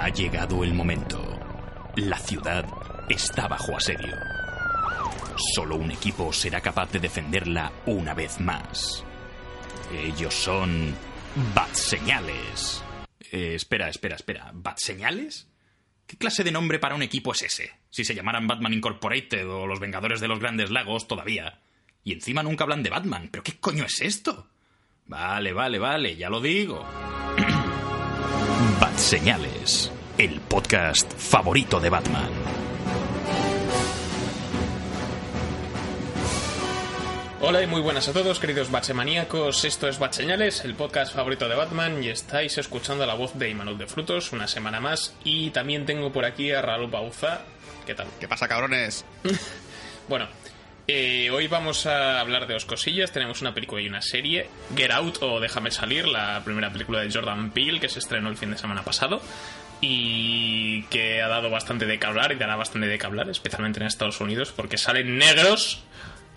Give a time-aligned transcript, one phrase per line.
[0.00, 1.20] Ha llegado el momento.
[1.96, 2.64] La ciudad
[3.08, 4.14] está bajo asedio.
[5.56, 9.04] Solo un equipo será capaz de defenderla una vez más.
[9.92, 10.94] Ellos son
[11.52, 12.80] Bat Señales.
[13.32, 14.52] Eh, espera, espera, espera.
[14.54, 15.48] ¿Bat Señales?
[16.06, 17.72] ¿Qué clase de nombre para un equipo es ese?
[17.90, 21.58] Si se llamaran Batman Incorporated o los Vengadores de los Grandes Lagos todavía.
[22.04, 23.30] Y encima nunca hablan de Batman.
[23.32, 24.46] ¿Pero qué coño es esto?
[25.06, 26.86] Vale, vale, vale, ya lo digo.
[28.98, 32.28] Señales, el podcast favorito de Batman.
[37.40, 39.64] Hola y muy buenas a todos, queridos Maníacos.
[39.64, 43.78] Esto es Batseñales, el podcast favorito de Batman, y estáis escuchando la voz de Imanol
[43.78, 45.14] de Frutos una semana más.
[45.22, 47.42] Y también tengo por aquí a Raúl Bauza.
[47.86, 48.08] ¿Qué tal?
[48.18, 49.04] ¿Qué pasa, cabrones?
[50.08, 50.26] bueno,
[50.88, 53.12] eh, hoy vamos a hablar de dos cosillas.
[53.12, 54.48] Tenemos una película y una serie.
[54.74, 58.38] Get Out o Déjame Salir, la primera película de Jordan Peele que se estrenó el
[58.38, 59.20] fin de semana pasado
[59.82, 63.78] y que ha dado bastante de que hablar y dará bastante de que hablar, especialmente
[63.80, 65.84] en Estados Unidos, porque salen negros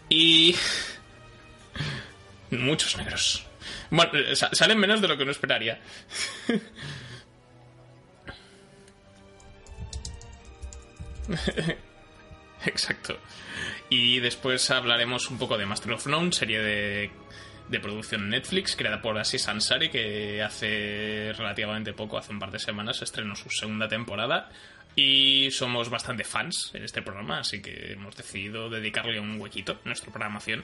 [0.09, 0.55] y...
[2.51, 3.45] Muchos negros.
[3.89, 5.79] Bueno, eh, salen menos de lo que uno esperaría.
[12.65, 13.17] Exacto.
[13.91, 17.11] Y después hablaremos un poco de Master of None, serie de,
[17.67, 22.59] de producción Netflix, creada por Asis Ansari, que hace relativamente poco, hace un par de
[22.59, 24.49] semanas, estrenó su segunda temporada.
[24.95, 29.87] Y somos bastante fans en este programa, así que hemos decidido dedicarle un huequito a
[29.87, 30.63] nuestra programación.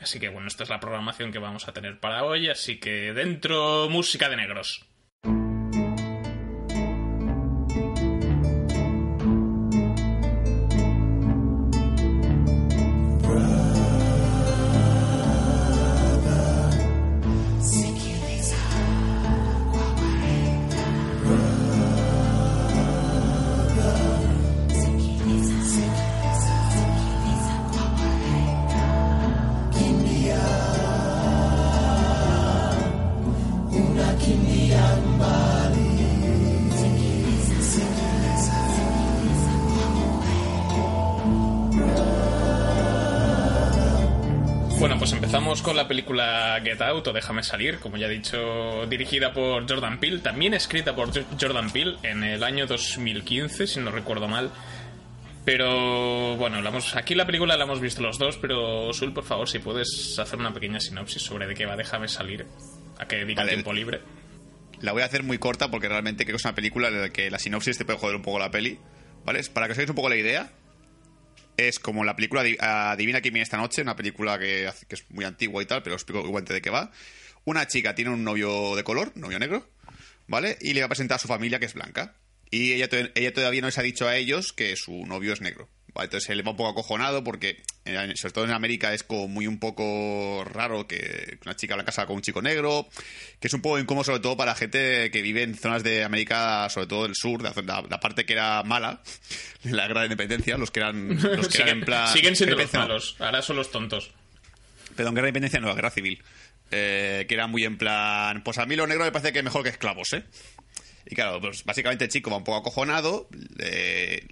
[0.00, 3.12] Así que bueno, esta es la programación que vamos a tener para hoy, así que
[3.12, 4.86] dentro música de negros.
[46.10, 50.54] Película Get Out o Déjame salir, como ya he dicho, dirigida por Jordan Peele, también
[50.54, 51.10] escrita por
[51.40, 54.50] Jordan Peele en el año 2015, si no recuerdo mal.
[55.44, 56.58] Pero bueno,
[56.94, 60.38] aquí la película la hemos visto los dos, pero Sul, por favor, si puedes hacer
[60.38, 62.44] una pequeña sinopsis sobre de qué va Déjame salir,
[62.98, 64.00] a qué dedica tiempo libre.
[64.80, 67.10] La voy a hacer muy corta porque realmente creo que es una película en la
[67.10, 68.78] que la sinopsis te puede joder un poco la peli.
[69.24, 69.42] ¿Vale?
[69.52, 70.50] Para que os hagáis un poco la idea,
[71.56, 75.62] es como la película Adivina quién viene esta noche, una película que, es muy antigua
[75.62, 76.90] y tal, pero os explico igualmente de qué va.
[77.44, 79.68] Una chica tiene un novio de color, novio negro,
[80.26, 80.56] ¿vale?
[80.60, 82.14] Y le va a presentar a su familia que es blanca.
[82.50, 85.68] Y ella, ella todavía no les ha dicho a ellos que su novio es negro.
[85.96, 89.46] Entonces él va un poco acojonado porque, eh, sobre todo en América, es como muy
[89.46, 92.88] un poco raro que una chica la casa con un chico negro,
[93.40, 96.68] que es un poco incómodo sobre todo para gente que vive en zonas de América,
[96.70, 99.02] sobre todo del sur, la, parte que era mala,
[99.64, 102.08] la gran independencia, los que eran, los que siguen, en plan...
[102.08, 104.10] Siguen siendo los malos, ahora son los tontos.
[104.96, 106.22] Perdón, guerra de independencia no, la guerra civil.
[106.72, 109.44] Eh, que era muy en plan, pues a mí lo negro me parece que es
[109.44, 110.22] mejor que esclavos, ¿eh?
[111.06, 113.28] Y claro, pues básicamente el chico va un poco acojonado.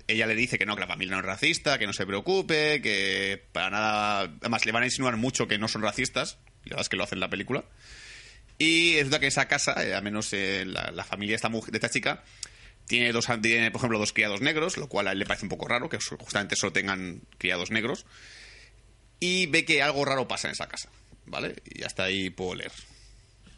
[0.07, 2.81] ella le dice que no, que la familia no es racista, que no se preocupe,
[2.83, 4.21] que para nada.
[4.41, 6.39] Además, le van a insinuar mucho que no son racistas.
[6.65, 7.65] La verdad es que lo hacen en la película.
[8.59, 11.75] Y es verdad que esa casa, eh, al menos eh, la, familia de esta, mujer,
[11.75, 12.25] esta chica,
[12.87, 15.51] tiene, dos, tiene, por ejemplo, dos criados negros, lo cual a él le parece un
[15.51, 18.05] poco raro que justamente solo tengan criados negros.
[19.21, 20.91] Y ve que algo raro pasa en esa casa,
[21.27, 21.57] ¿vale?
[21.65, 22.73] Y hasta ahí puedo leer.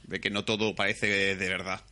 [0.04, 1.82] Ve que no todo parece de verdad.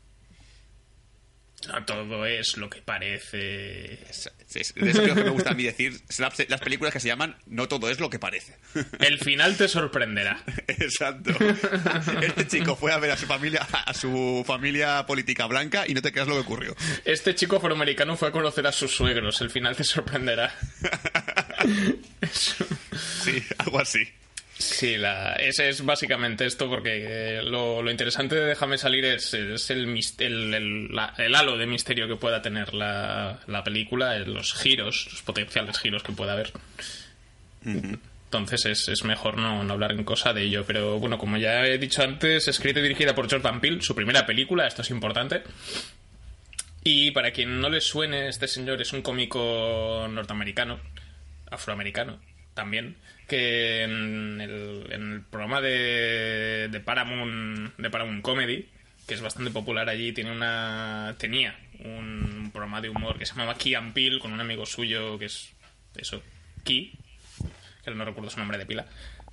[1.67, 3.95] No todo es lo que parece.
[4.09, 6.01] Es, eso que me gusta a mí decir.
[6.49, 8.57] Las películas que se llaman No todo es lo que parece.
[9.01, 10.43] El final te sorprenderá.
[10.69, 11.33] Exacto.
[12.23, 16.03] Este chico fue a ver a su familia, a su familia política blanca y no
[16.03, 16.77] te creas lo que ocurrió.
[17.05, 19.41] Este chico afroamericano fue a conocer a sus suegros.
[19.41, 20.55] El final te sorprenderá.
[23.23, 24.09] Sí, algo así.
[24.59, 29.33] Sí, la, ese es básicamente esto, porque eh, lo, lo interesante de Déjame salir es,
[29.33, 33.63] es el, mis- el, el- la- el halo de misterio que pueda tener la, la
[33.63, 36.51] película, eh, los giros, los potenciales giros que pueda haber.
[37.65, 40.65] Entonces es, es mejor no, no hablar en cosa de ello.
[40.67, 44.27] Pero bueno, como ya he dicho antes, escrita y dirigida por Jordan Peele, su primera
[44.27, 45.43] película, esto es importante.
[46.83, 50.81] Y para quien no le suene, este señor es un cómico norteamericano,
[51.51, 52.19] afroamericano
[52.55, 52.97] también,
[53.29, 58.67] que en el, programa de, de Paramount de Paramount Comedy,
[59.07, 63.57] que es bastante popular allí, tiene una tenía un programa de humor que se llamaba
[63.57, 65.53] Key and Peele con un amigo suyo que es
[65.97, 66.23] eso,
[66.65, 66.93] Key,
[67.85, 68.87] que no recuerdo su nombre de pila,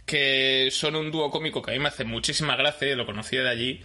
[0.05, 3.49] que son un dúo cómico que a mí me hace muchísima gracia, lo conocía de
[3.49, 3.81] allí,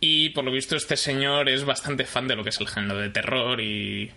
[0.00, 2.98] y por lo visto este señor es bastante fan de lo que es el género
[2.98, 4.10] de terror y,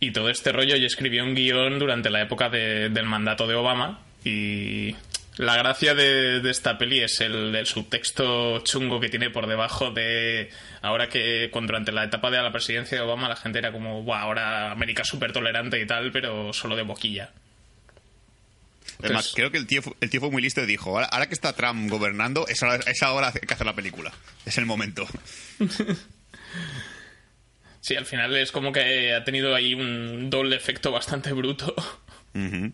[0.00, 0.76] y todo este rollo.
[0.76, 4.96] Y escribió un guion durante la época de- del mandato de Obama, y
[5.36, 9.90] la gracia de, de esta peli es el, el subtexto chungo que tiene por debajo
[9.90, 10.50] de
[10.82, 14.02] ahora que cuando durante la etapa de la presidencia de Obama la gente era como,
[14.02, 17.30] Buah, ahora América es súper tolerante y tal, pero solo de boquilla.
[19.00, 21.34] Además, creo que el tío, el tío fue muy listo y dijo, ahora, ahora que
[21.34, 24.12] está Trump gobernando, es ahora, es ahora que hacer la película.
[24.44, 25.06] Es el momento.
[27.80, 31.74] Sí, al final es como que ha tenido ahí un doble efecto bastante bruto.
[32.34, 32.72] Ujú.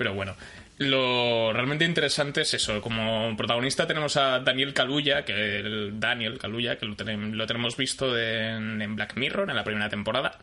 [0.00, 0.34] Pero bueno,
[0.78, 2.80] lo realmente interesante es eso.
[2.80, 8.18] Como protagonista tenemos a Daniel Kaluuya, que el Daniel Kaluuya, que lo, lo tenemos visto
[8.18, 10.38] en, en Black Mirror en la primera temporada.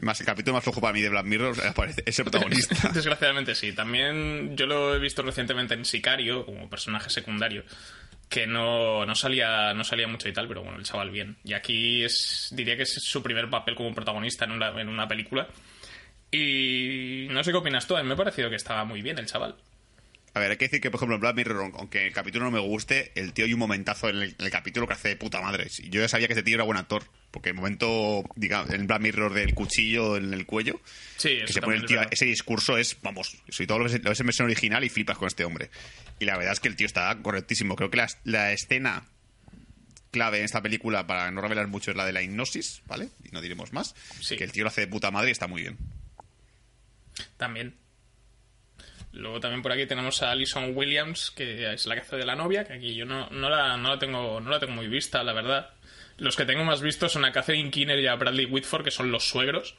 [0.00, 2.88] Más el capítulo más flojo para mí de Black Mirror aparece ese protagonista.
[2.94, 3.74] Desgraciadamente sí.
[3.74, 7.64] También yo lo he visto recientemente en Sicario como personaje secundario.
[8.30, 11.36] Que no, no salía no salía mucho y tal, pero bueno, el chaval bien.
[11.44, 15.06] Y aquí es diría que es su primer papel como protagonista en una, en una
[15.06, 15.48] película.
[16.30, 19.18] Y no sé qué opinas tú, a mí me ha parecido que estaba muy bien
[19.18, 19.56] el chaval.
[20.34, 22.50] A ver, hay que decir que, por ejemplo, en Black Mirror, aunque el capítulo no
[22.50, 25.16] me guste, el tío hay un momentazo en el, en el capítulo que hace de
[25.16, 25.66] puta madre.
[25.78, 27.04] Y Yo ya sabía que ese tío era buen actor.
[27.30, 30.78] Porque el momento, digamos, en Black Mirror del cuchillo en el cuello,
[31.16, 34.10] Sí, que se pone el tío, ese discurso es, vamos, si todo lo ves, lo
[34.10, 35.70] ves en versión original y flipas con este hombre.
[36.18, 37.74] Y la verdad es que el tío está correctísimo.
[37.74, 39.04] Creo que la, la escena
[40.10, 43.08] clave en esta película, para no revelar mucho, es la de la hipnosis, ¿vale?
[43.24, 43.94] Y no diremos más.
[44.20, 44.36] Sí.
[44.36, 45.78] Que el tío lo hace de puta madre y está muy bien.
[47.36, 47.76] También.
[49.12, 52.36] Luego también por aquí tenemos a Alison Williams, que es la que hace de la
[52.36, 55.24] novia, que aquí yo no, no, la, no, la tengo, no la tengo muy vista,
[55.24, 55.70] la verdad.
[56.18, 59.10] Los que tengo más vistos son a Catherine Keener y a Bradley Whitford, que son
[59.10, 59.74] los suegros.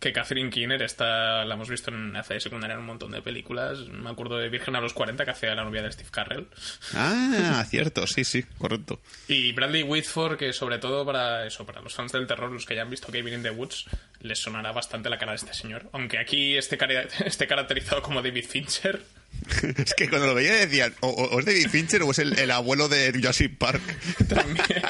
[0.00, 3.20] Que Catherine Keener está, la hemos visto en hace de secundaria en un montón de
[3.20, 3.78] películas.
[3.88, 6.46] Me acuerdo de Virgen a los 40, que hacía la novia de Steve Carrell.
[6.94, 9.00] Ah, cierto, sí, sí, correcto.
[9.28, 12.74] Y Bradley Whitford, que sobre todo para eso, para los fans del terror, los que
[12.74, 13.84] hayan visto Cabin in the Woods,
[14.20, 15.88] les sonará bastante la cara de este señor.
[15.92, 16.78] Aunque aquí esté,
[17.26, 19.02] esté caracterizado como David Fincher.
[19.76, 22.88] Es que cuando lo veía decían, o es David Fincher o es el, el abuelo
[22.88, 23.82] de Jurassic Park.
[24.28, 24.82] También.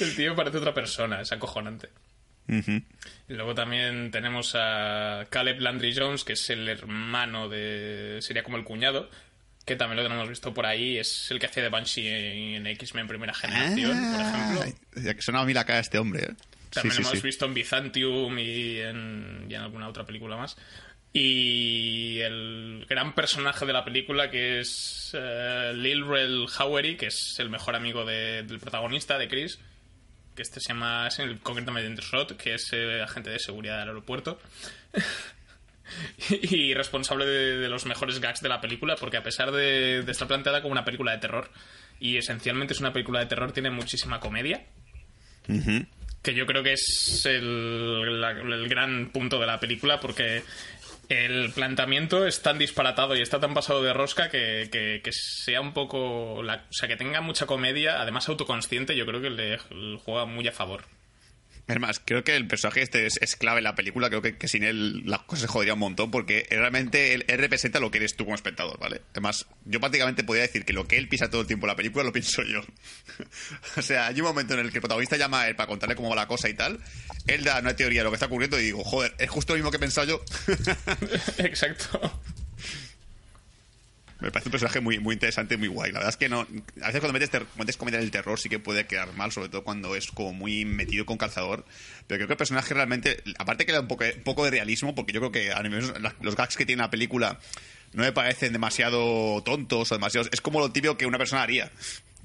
[0.00, 1.88] El tío parece otra persona, es acojonante.
[2.48, 8.18] Y luego también tenemos a Caleb Landry Jones, que es el hermano de.
[8.22, 9.10] sería como el cuñado,
[9.66, 10.96] que también lo tenemos visto por ahí.
[10.98, 12.08] Es el que hacía de Banshee
[12.54, 14.62] en X-Men Primera Generación, por ejemplo.
[14.96, 16.34] Ah, ya que sonaba a mí la cara de este hombre, ¿eh?
[16.70, 17.26] También sí, lo sí, hemos sí.
[17.26, 20.56] visto en Byzantium y en, y en alguna otra película más.
[21.12, 27.38] Y el gran personaje de la película que es eh, Lil Rel Howery, que es
[27.40, 29.58] el mejor amigo de- del protagonista, de Chris,
[30.38, 33.88] que este se llama, es el, concretamente Rod, que es eh, agente de seguridad del
[33.88, 34.40] aeropuerto.
[36.30, 40.12] y responsable de, de los mejores gags de la película, porque a pesar de, de
[40.12, 41.50] estar planteada como una película de terror,
[42.00, 44.64] y esencialmente es una película de terror, tiene muchísima comedia
[46.22, 50.42] que yo creo que es el, la- el gran punto de la película porque
[51.08, 55.60] el planteamiento es tan disparatado y está tan pasado de rosca que, que- que sea
[55.60, 59.50] un poco la- o sea que tenga mucha comedia además autoconsciente yo creo que le,
[59.70, 60.84] le juega muy a favor
[61.68, 64.08] Es más, creo que el personaje este es, clave en la película.
[64.08, 67.78] Creo que, sin él las cosas se joderían un montón porque realmente él, él representa
[67.78, 69.02] lo que eres tú como espectador, ¿vale?
[69.12, 71.76] Además, yo prácticamente podría decir que lo que él piensa todo el tiempo en la
[71.76, 72.62] película lo pienso yo.
[73.76, 75.94] o sea, hay un momento en el que el protagonista llama a él para contarle
[75.94, 76.80] cómo va la cosa y tal.
[77.26, 79.58] Él da una teoría de lo que está ocurriendo y digo, joder, es justo lo
[79.58, 80.24] mismo que he pensado yo.
[81.38, 82.18] exacto
[84.20, 85.92] Me parece un personaje muy, muy interesante muy guay.
[85.92, 86.40] La verdad es que no.
[86.40, 89.48] A veces cuando metes, metes comedia en el terror sí que puede quedar mal, sobre
[89.48, 91.64] todo cuando es como muy metido con calzador.
[92.08, 93.22] Pero creo que el personaje realmente.
[93.38, 95.92] Aparte que le da un poco, poco de realismo, porque yo creo que a nivel-
[96.20, 97.38] los gags que tiene la película
[97.92, 100.28] no me parecen demasiado tontos o demasiados.
[100.32, 101.70] Es como lo típico que una persona haría.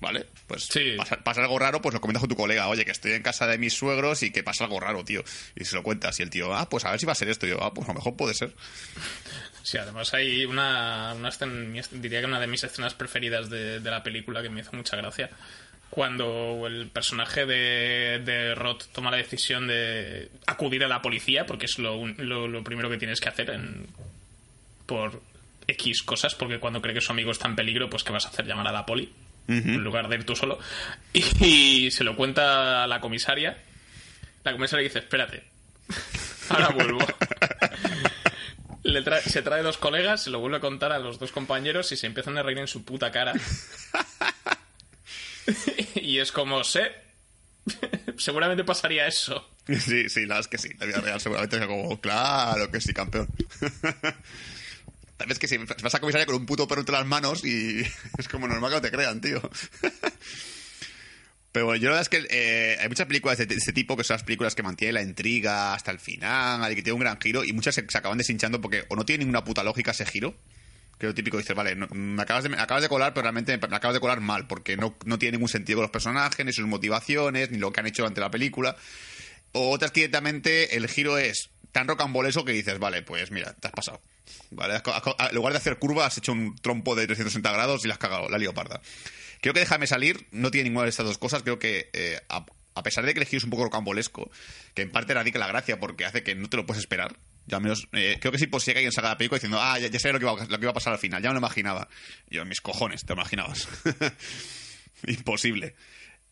[0.03, 0.27] ¿Vale?
[0.45, 0.93] Pues Sí.
[0.97, 2.67] pasa, pasa algo raro, pues lo comentas con tu colega.
[2.67, 5.23] Oye, que estoy en casa de mis suegros y que pasa algo raro, tío.
[5.55, 6.19] Y se lo cuentas.
[6.19, 7.47] Y el tío, ah, pues a ver si va a ser esto.
[7.47, 8.53] Y yo, ah, pues a lo mejor puede ser.
[9.63, 11.31] Sí, además hay una, una
[11.93, 14.95] diría que una de mis escenas preferidas de, de la película que me hizo mucha
[14.97, 15.31] gracia.
[15.89, 21.65] Cuando el personaje de, de Roth toma la decisión de acudir a la policía, porque
[21.65, 23.85] es lo, lo, lo primero que tienes que hacer en,
[24.87, 25.21] por
[25.67, 28.29] X cosas, porque cuando cree que su amigo está en peligro, pues ¿qué vas a
[28.29, 28.45] hacer?
[28.47, 29.13] Llamar a la poli,
[29.47, 30.57] en lugar de ir tú solo.
[31.13, 33.57] Y, se lo cuenta a la comisaria.
[34.43, 35.43] La comisaria dice, espérate,
[36.49, 36.99] ahora vuelvo.
[38.83, 41.91] Le trae- se trae dos colegas, se lo vuelve a contar a los dos compañeros
[41.93, 43.33] y se empiezan a reír en su puta cara.
[45.95, 46.91] y es como, sé,
[48.17, 49.49] seguramente pasaría eso.
[49.67, 50.69] Sí, sí, la verdad es que sí.
[50.79, 53.29] La vida real seguramente es como, claro que sí, campeón.
[55.27, 57.81] Vez que vas a comisaría con un puto perro entre las manos y
[58.17, 59.41] es como normal que no te crean, tío.
[61.53, 64.03] Pero bueno, yo la verdad es que eh, hay muchas películas de, este tipo que
[64.03, 67.21] son las películas que mantienen la intriga hasta el final y que tienen un gran
[67.21, 70.33] giro y muchas se, acaban deshinchando porque o no tiene ninguna puta lógica ese giro,
[70.97, 73.75] que lo típico dices, vale, me, acabas de, me acabas de colar, pero realmente me
[73.75, 76.65] acabas de colar mal porque no, no tiene ningún sentido con los personajes, ni sus
[76.65, 78.75] motivaciones, ni lo que han hecho durante la película.
[79.51, 83.67] O otras que directamente el giro es tan rocambolesco que dices, vale, pues mira, te
[83.67, 84.01] has pasado.
[84.51, 87.87] Vale, co- en lugar de hacer curva, has hecho un trompo de 360 grados y
[87.87, 88.81] la has cagado, la lío parda.
[89.41, 91.43] Creo que Déjame salir no tiene ninguna de estas dos cosas.
[91.43, 92.45] Creo que, eh, a,
[92.83, 94.31] pesar de que el giro es un poco rocambolesco,
[94.73, 97.17] que en parte radica la gracia porque hace que no te lo puedes esperar.
[97.45, 99.87] Ya menos, eh, creo que sí posible que alguien de la película diciendo, ah, ya,
[99.87, 100.25] ya lo que,
[100.63, 101.89] iba, a- pasar al final, ya me lo imaginaba.
[102.29, 103.67] Yo, mis cojones, te lo imaginabas.
[105.07, 105.75] Imposible.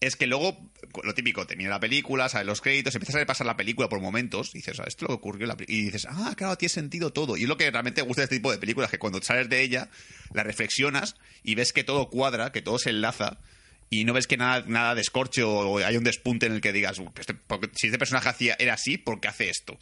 [0.02, 0.58] Es que luego,
[1.04, 4.50] lo típico, termina la película, salen los créditos, empiezas a repasar la película por momentos,
[4.56, 5.48] y dices, ah, esto es lo que ocurrió.
[5.68, 7.38] Y dices, ah, claro, tiene sentido todo.
[7.38, 9.62] Y es lo que realmente gusta de este tipo de películas, que cuando sales de
[9.62, 9.90] ella,
[10.34, 13.38] la reflexionas y ves que todo cuadra, que todo se enlaza,
[13.92, 16.98] y no ves que nada, nada descorche o hay un despunte en el que digas,
[16.98, 17.36] "Uh, este-
[17.76, 19.78] si este personaje hacía, era así, ¿por qué hace esto?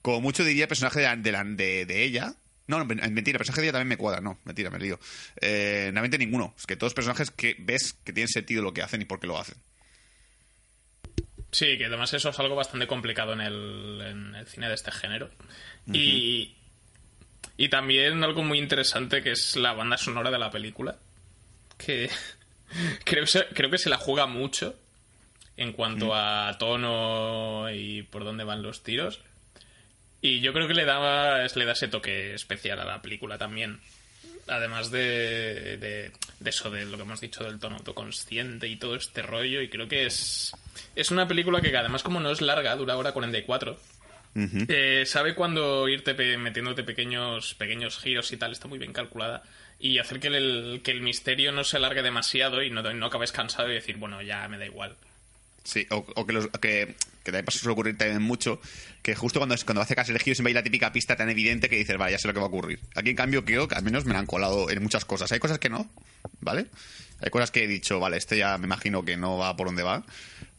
[0.00, 2.34] Como mucho diría el personaje de- de ella.
[2.68, 5.00] No, no, men- mentira, el personaje de ella también me cuadra, no, mentira, me lío.
[5.40, 6.54] Eh, realmente ninguno.
[6.56, 9.18] Es que todos los personajes que ves que tienen sentido lo que hacen y por
[9.18, 9.56] qué lo hacen.
[11.50, 14.92] Sí, que además eso es algo bastante complicado en el, en el cine de este
[14.92, 15.30] género.
[15.90, 16.54] Y,
[17.56, 20.98] y también algo muy interesante que es la banda sonora de la película.
[21.78, 22.10] Que
[23.04, 24.78] creo, creo que se la juega mucho
[25.56, 29.22] en cuanto a tono y por dónde van los tiros.
[30.20, 33.80] Y yo creo que le da, le da ese toque especial a la película también.
[34.48, 36.10] Además de, de,
[36.40, 39.60] de eso, de lo que hemos dicho del tono autoconsciente y todo este rollo.
[39.60, 40.52] Y creo que es,
[40.96, 43.78] es una película que además como no es larga, dura hora 44.
[44.68, 49.42] eh, sabe cuándo irte pe- metiéndote pequeños, pequeños giros y tal, está muy bien calculada.
[49.80, 53.32] Y hacer que el, que el misterio no se alargue demasiado y no, no acabes
[53.32, 54.96] cansado y decir, bueno, ya me da igual.
[55.68, 58.58] Sí, o, o que, los, que, que también pasa, suele ocurrir también mucho,
[59.02, 61.68] que justo cuando, cuando hace casi el giro siempre hay la típica pista tan evidente
[61.68, 62.80] que dices, vale, ya sé lo que va a ocurrir.
[62.94, 65.30] Aquí, en cambio, creo que al menos me la han colado en muchas cosas.
[65.30, 65.90] Hay cosas que no,
[66.40, 66.68] ¿vale?
[67.20, 69.82] Hay cosas que he dicho, vale, este ya me imagino que no va por donde
[69.82, 70.06] va.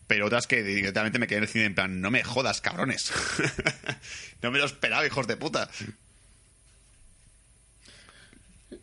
[0.06, 3.12] Pero otras que directamente me quedé en el cine en plan, no me jodas, cabrones.
[4.44, 5.72] no me lo esperaba, hijos de puta.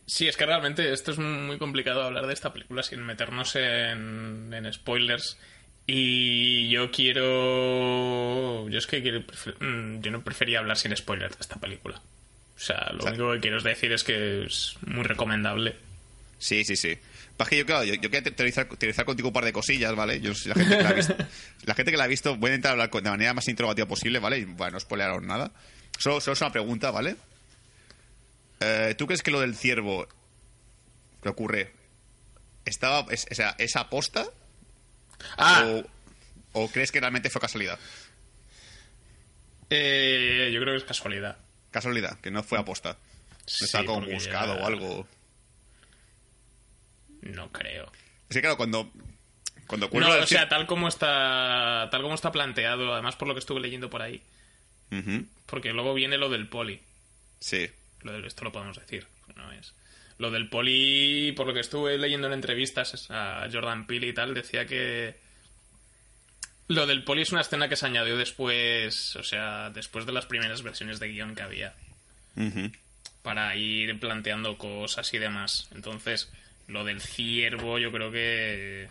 [0.05, 4.69] Sí, es que realmente esto es muy complicado hablar de esta película sin meternos en
[4.73, 5.37] spoilers.
[5.89, 8.67] Y yo quiero.
[8.69, 12.01] Yo es que quiero, mm, yo no prefería hablar sin spoilers de esta película.
[12.55, 15.75] O sea, lo único que quiero decir es que es muy recomendable.
[16.39, 16.97] Sí, sí, sí.
[17.37, 20.19] Pasa que yo, claro, yo, yo quería teorizar, teorizar contigo un par de cosillas, ¿vale?
[20.19, 21.15] Yo, la, gente que la, ha visto,
[21.65, 24.19] la gente que la ha visto, voy a intentar hablar de manera más interrogativa posible,
[24.19, 24.39] ¿vale?
[24.39, 25.51] Y bueno, no spoilearos nada.
[25.97, 27.15] Solo, solo es una pregunta, ¿vale?
[28.59, 30.07] Eh, ¿Tú crees que lo del ciervo
[31.21, 31.71] que ocurre
[32.65, 34.27] estaba, es, o sea, es aposta
[35.37, 35.63] Ah,
[36.53, 37.79] o, o crees que realmente fue casualidad?
[39.69, 41.37] eh, yo creo que es casualidad.
[41.71, 42.93] Casualidad, que no fue aposta.
[42.93, 42.97] No
[43.45, 45.07] Sí, como porque buscado ya- o algo.
[47.21, 47.91] No creo.
[48.29, 48.91] Es que claro, cuando,
[49.67, 51.87] cuando No, o sea, tal como está.
[51.91, 54.21] Tal como está planteado, además por lo que estuve leyendo por ahí.
[55.45, 56.81] Porque luego viene lo del poli.
[57.39, 57.69] Sí.
[58.01, 59.73] Lo del- esto lo podemos decir, no es.
[60.17, 64.33] Lo del poli, por lo que estuve leyendo en entrevistas a Jordan Peele y tal,
[64.33, 65.15] decía que
[66.69, 70.25] lo del poli es una escena que se añadió después, o sea, después de las
[70.25, 71.73] primeras versiones de guion que había,
[73.21, 75.69] para ir planteando cosas y demás.
[75.73, 76.29] Entonces,
[76.67, 78.89] lo del ciervo yo creo que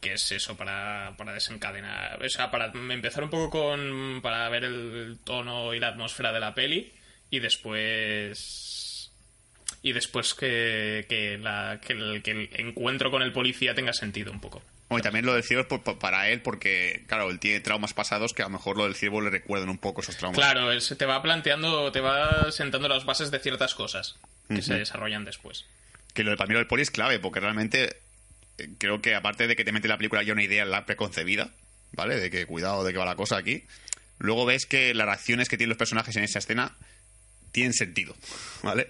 [0.00, 4.64] que es eso para, para desencadenar, o sea, para empezar un poco con para ver
[4.64, 6.92] el tono y la atmósfera de la peli
[7.30, 8.83] y después
[9.84, 14.32] y después que, que, la, que, el, que el encuentro con el policía tenga sentido
[14.32, 14.62] un poco.
[14.90, 18.32] Y también lo del ciervo es por- para él, porque, claro, él tiene traumas pasados
[18.32, 20.38] que a lo mejor lo del ciervo le recuerdan un poco esos traumas.
[20.38, 24.16] Claro, él se te va planteando, te va sentando las bases de ciertas cosas
[24.48, 25.64] que se desarrollan después.
[26.14, 27.96] Que lo de para mí lo del poli es clave, porque realmente
[28.58, 31.50] eh, creo que aparte de que te mete la película ya una idea la preconcebida,
[31.92, 32.16] ¿vale?
[32.20, 33.64] De que cuidado de que va la cosa aquí.
[34.18, 36.76] Luego ves que las reacciones que tienen los personajes en esa escena
[37.52, 38.14] tienen sentido,
[38.62, 38.88] ¿vale?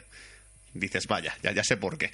[0.74, 2.10] Dices, vaya, ya, ya sé por qué.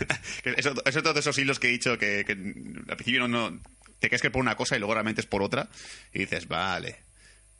[0.56, 3.60] Eso, es otro de esos hilos que he dicho que, que al principio no, no-
[4.00, 5.68] te crees que por una cosa y luego realmente es por otra.
[6.14, 6.96] Y dices, vale,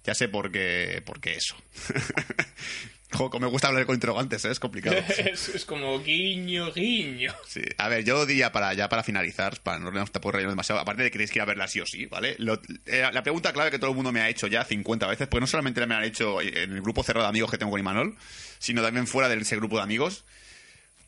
[0.04, 1.54] ya sé por qué, por qué eso.
[3.10, 4.50] Joder, me gusta hablar con interrogantes, ¿eh?
[4.50, 4.96] es complicado.
[5.18, 7.34] es, es como guiño, guiño.
[7.46, 7.62] Sí.
[7.78, 11.08] A ver, yo diría para ya para finalizar, para no tampoco rellenar demasiado, aparte de
[11.08, 12.36] que tenéis que ir a verla sí o sí, ¿vale?
[12.38, 15.26] Lo- eh, la pregunta clave que todo el mundo me ha hecho ya 50 veces,
[15.28, 17.70] pues no solamente me la han hecho en el grupo cerrado de amigos que tengo
[17.70, 18.16] con Imanol,
[18.58, 20.24] sino también fuera de ese grupo de amigos.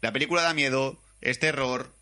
[0.00, 1.92] La película da miedo, es terror.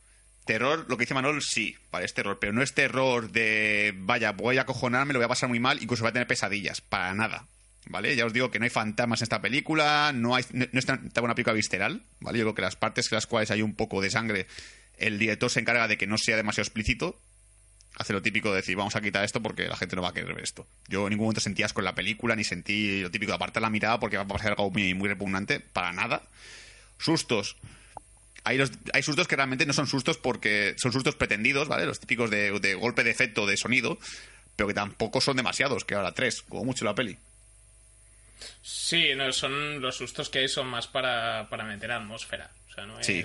[0.45, 4.33] Terror, lo que dice Manol, sí, vale, es terror, pero no es terror de, vaya,
[4.33, 7.13] voy a acojonarme, lo voy a pasar muy mal, incluso voy a tener pesadillas, para
[7.13, 7.47] nada,
[7.89, 8.15] ¿vale?
[8.17, 10.87] Ya os digo que no hay fantasmas en esta película, no, hay, no, no es
[10.87, 12.39] tan, tan una película visceral, ¿vale?
[12.39, 14.47] Yo creo que las partes en las cuales hay un poco de sangre,
[14.99, 17.21] el director se encarga de que no sea demasiado explícito,
[17.97, 20.13] hace lo típico de decir, vamos a quitar esto porque la gente no va a
[20.15, 20.67] querer ver esto.
[20.89, 23.63] Yo en ningún momento sentí asco en la película, ni sentí lo típico de apartar
[23.63, 26.23] la mirada porque va a pasar algo muy, muy repugnante, para nada.
[26.99, 27.57] Sustos,
[28.45, 31.87] hay, los- hay sustos que realmente no son sustos porque son sustos pretendidos, ¿vale?
[31.87, 33.99] Los típicos de, de golpe de efecto de sonido,
[34.57, 37.17] pero que tampoco son demasiados, que ahora tres, como mucho la peli.
[38.63, 42.51] Sí, no, son los sustos que hay son más para, para meter atmósfera.
[42.71, 43.07] O sea, no es.
[43.07, 43.25] Sí.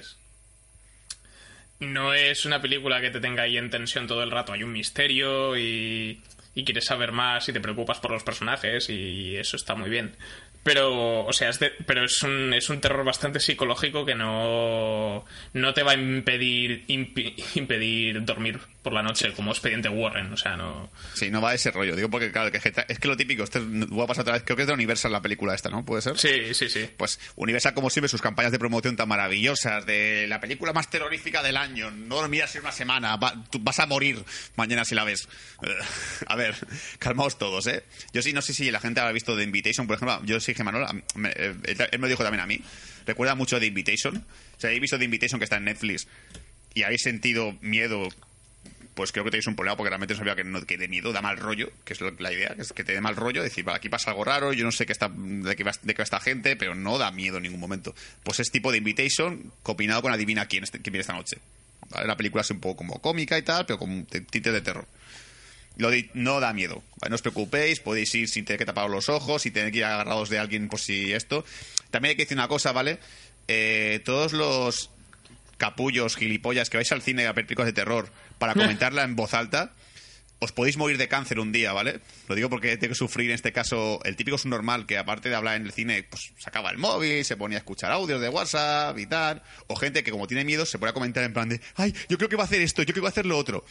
[1.79, 4.53] No es una película que te tenga ahí en tensión todo el rato.
[4.53, 6.22] Hay un misterio y,
[6.55, 10.15] y quieres saber más y te preocupas por los personajes y eso está muy bien.
[10.63, 15.25] Pero, o sea, es de- pero es un, es un terror bastante psicológico que no,
[15.51, 20.32] no te va a impedir, impi- impedir dormir por la noche, como Expediente Warren.
[20.34, 20.92] O sea, no.
[21.13, 21.96] Sí, no va a ese rollo.
[21.96, 24.44] Digo porque, claro, que es que lo típico, esto es- voy a pasar otra vez,
[24.44, 25.84] creo que es de Universal la película esta, ¿no?
[25.86, 26.18] ¿Puede ser?
[26.18, 26.90] Sí, sí, sí.
[26.98, 31.42] Pues Universal, como siempre, sus campañas de promoción tan maravillosas, de la película más terrorífica
[31.42, 34.24] del año, no dormirás en una semana, va- tú vas a morir
[34.58, 35.28] mañana si la ves.
[36.27, 36.55] A ver,
[37.00, 37.84] calmaos todos, ¿eh?
[38.14, 40.53] Yo sí, no sé si la gente habrá visto The Invitation, por ejemplo, yo sí
[40.53, 40.86] que Manuel,
[41.36, 41.55] eh,
[41.92, 42.60] él me dijo también a mí,
[43.05, 46.07] recuerda mucho The Invitation, o sea, habéis visto The Invitation que está en Netflix
[46.74, 48.10] y habéis sentido miedo
[48.96, 51.22] pues creo que tenéis un problema porque realmente sabía que, no, que de miedo da
[51.22, 53.77] mal rollo, que es la idea, que es que te dé mal rollo, decir, vale,
[53.77, 56.03] aquí pasa algo raro, yo no sé qué está, de, qué va, de qué va
[56.03, 57.96] esta gente, pero no da miedo en ningún momento.
[58.24, 61.38] Pues es tipo de Invitation combinado con Adivina quién, este- quién viene esta noche.
[61.90, 62.08] ¿Vale?
[62.08, 64.88] La película es un poco como cómica y tal, pero con t- tintes de terror.
[65.77, 69.10] Lo de- no da miedo, no os preocupéis, podéis ir sin tener que tapar los
[69.10, 71.44] ojos y tener que ir agarrados de alguien por si esto.
[71.90, 73.00] También hay que decir una cosa, ¿vale?
[73.48, 74.92] Eh, todos los
[75.58, 78.10] capullos, gilipollas, que vais al cine a ver películas de terror
[78.44, 79.72] para comentarla en voz alta,
[80.40, 82.01] os podéis morir de cáncer un día, ¿vale?
[82.27, 85.36] Lo digo porque tengo que sufrir en este caso el típico subnormal que aparte de
[85.36, 89.00] hablar en el cine, pues sacaba el móvil, se ponía a escuchar audios de WhatsApp
[89.00, 91.62] y tal, o gente que como tiene miedo se pone a comentar en plan de,
[91.75, 93.38] ay, yo creo que va a hacer esto, yo creo que va a hacer lo
[93.38, 93.64] otro.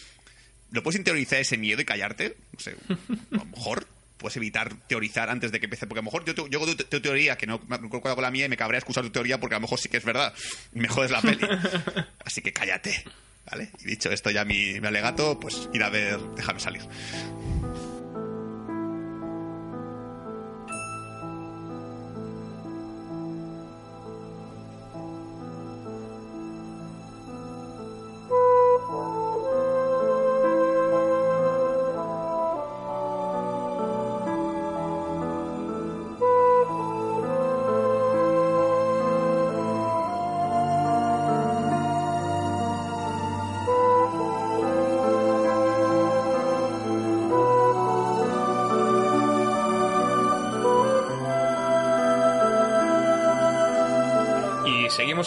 [0.70, 2.38] ¿Lo puedes interiorizar ese miedo y callarte?
[2.50, 6.10] No sé, a lo mejor puedes evitar teorizar antes de que empiece, porque a lo
[6.10, 8.48] mejor yo, yo hago tu, tu teoría que no me concuerda con la mía y
[8.48, 10.32] me cabrea escuchar tu teoría porque a lo mejor sí que es verdad,
[10.72, 11.46] me jodes la peli.
[12.24, 13.04] Así que cállate,
[13.50, 13.70] ¿vale?
[13.80, 16.82] Y dicho esto ya mi, mi alegato, pues ir a ver, déjame salir.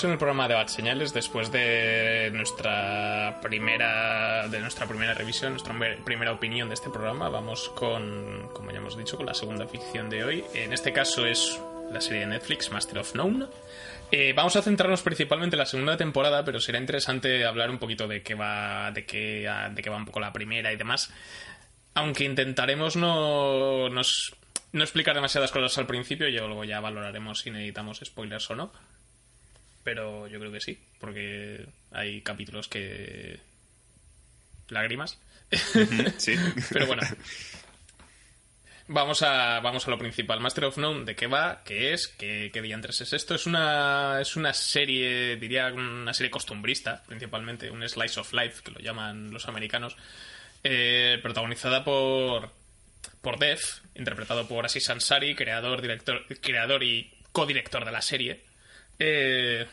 [0.03, 5.73] En el programa de Bad Señales después de nuestra primera de nuestra primera revisión, nuestra
[5.73, 7.29] mer- primera opinión de este programa.
[7.29, 10.43] Vamos con, como ya hemos dicho, con la segunda ficción de hoy.
[10.53, 11.59] En este caso es
[11.91, 13.45] la serie de Netflix Master of None.
[14.11, 18.07] Eh, vamos a centrarnos principalmente en la segunda temporada, pero será interesante hablar un poquito
[18.07, 21.11] de qué va, de qué, de qué va un poco la primera y demás.
[21.95, 24.35] Aunque intentaremos no, nos-
[24.73, 28.71] no explicar demasiadas cosas al principio, y luego ya valoraremos si necesitamos spoilers o no
[29.85, 33.39] pero yo creo que sí, porque hay capítulos que...
[34.67, 35.21] lágrimas.
[36.17, 36.33] Sí.
[36.73, 37.03] Pero bueno.
[38.87, 40.39] Vamos a, vamos a lo principal.
[40.39, 41.61] Master of None, ¿de qué va?
[41.63, 42.07] ¿Qué es?
[42.07, 43.35] ¿Qué, qué diantres es esto?
[43.35, 48.71] Es una, es una serie, diría una serie costumbrista, principalmente, un slice of life, que
[48.71, 49.95] lo llaman los americanos,
[50.63, 52.49] eh, protagonizada por,
[53.21, 53.59] por Dev,
[53.93, 58.44] interpretado por Aziz Ansari, creador, director, creador y codirector de la serie.
[58.99, 59.65] Eh,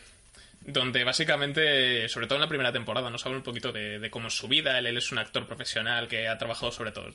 [0.61, 4.35] donde básicamente, sobre todo en la primera temporada, nos habla un poquito de, cómo es
[4.35, 4.79] su vida.
[4.79, 7.13] Él, es un actor profesional que ha trabajado sobre todo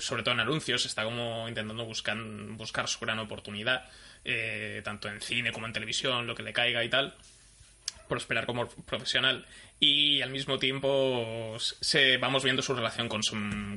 [0.00, 3.88] sobre todo en anuncios, está como intentando buscar, buscar su gran oportunidad,
[4.22, 7.14] eh, tanto en cine como en televisión, lo que le caiga y tal,
[8.06, 9.46] prosperar como profesional.
[9.80, 13.22] Y al mismo tiempo se, vamos viendo su relación con,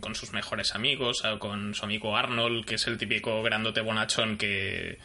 [0.01, 4.99] con sus mejores amigos, con su amigo Arnold, que es el típico grandote bonachón que,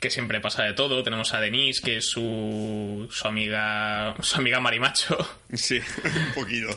[0.00, 1.02] que siempre pasa de todo.
[1.02, 5.16] Tenemos a Denise, que es su, su amiga su amiga marimacho.
[5.52, 6.76] Sí, un poquito.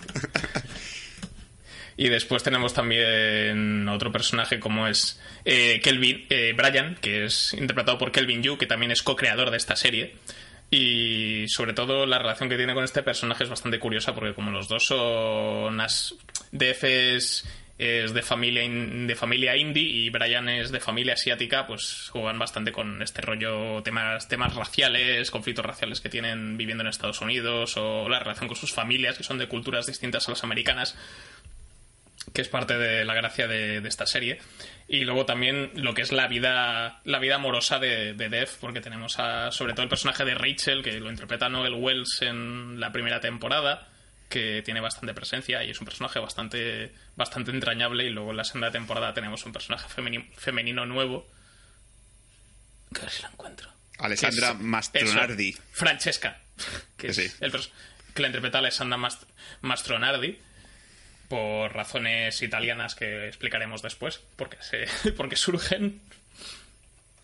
[1.96, 8.00] Y después tenemos también otro personaje como es eh, Kelvin, eh, Brian, que es interpretado
[8.00, 10.16] por Kelvin Yu, que también es co-creador de esta serie.
[10.72, 14.50] Y sobre todo la relación que tiene con este personaje es bastante curiosa porque como
[14.50, 16.16] los dos son as
[17.78, 22.72] es, de familia de familia indie y Brian es de familia asiática, pues juegan bastante
[22.72, 28.08] con este rollo temas temas raciales, conflictos raciales que tienen viviendo en Estados Unidos o
[28.10, 30.96] la relación con sus familias que son de culturas distintas a las americanas
[32.32, 34.40] que es parte de la gracia de, esta serie.
[34.88, 38.82] Y luego también lo que es la vida, la vida amorosa de, de Dev, porque
[38.82, 42.92] tenemos a, sobre todo el personaje de Rachel, que lo interpreta Noel Wells en la
[42.92, 43.90] primera temporada,
[44.34, 48.06] que tiene bastante presencia y es un personaje bastante, bastante entrañable.
[48.06, 49.88] Y luego en la segunda temporada tenemos un personaje
[50.36, 51.30] femenino, nuevo.
[52.91, 53.69] Que a ver si lo encuentro.
[54.00, 55.56] Alessandra Mastronardi.
[55.72, 56.41] Francesca,
[56.98, 57.52] que, es el
[58.15, 58.98] que la interpreta Alessandra
[59.62, 60.39] Mastronardi
[61.30, 66.02] por razones italianas que explicaremos después, porque, se, porque surgen.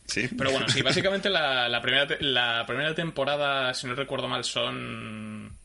[0.05, 0.29] Sí.
[0.37, 5.57] Pero bueno, sí, básicamente la, primera, la primera temporada, si no recuerdo mal, son.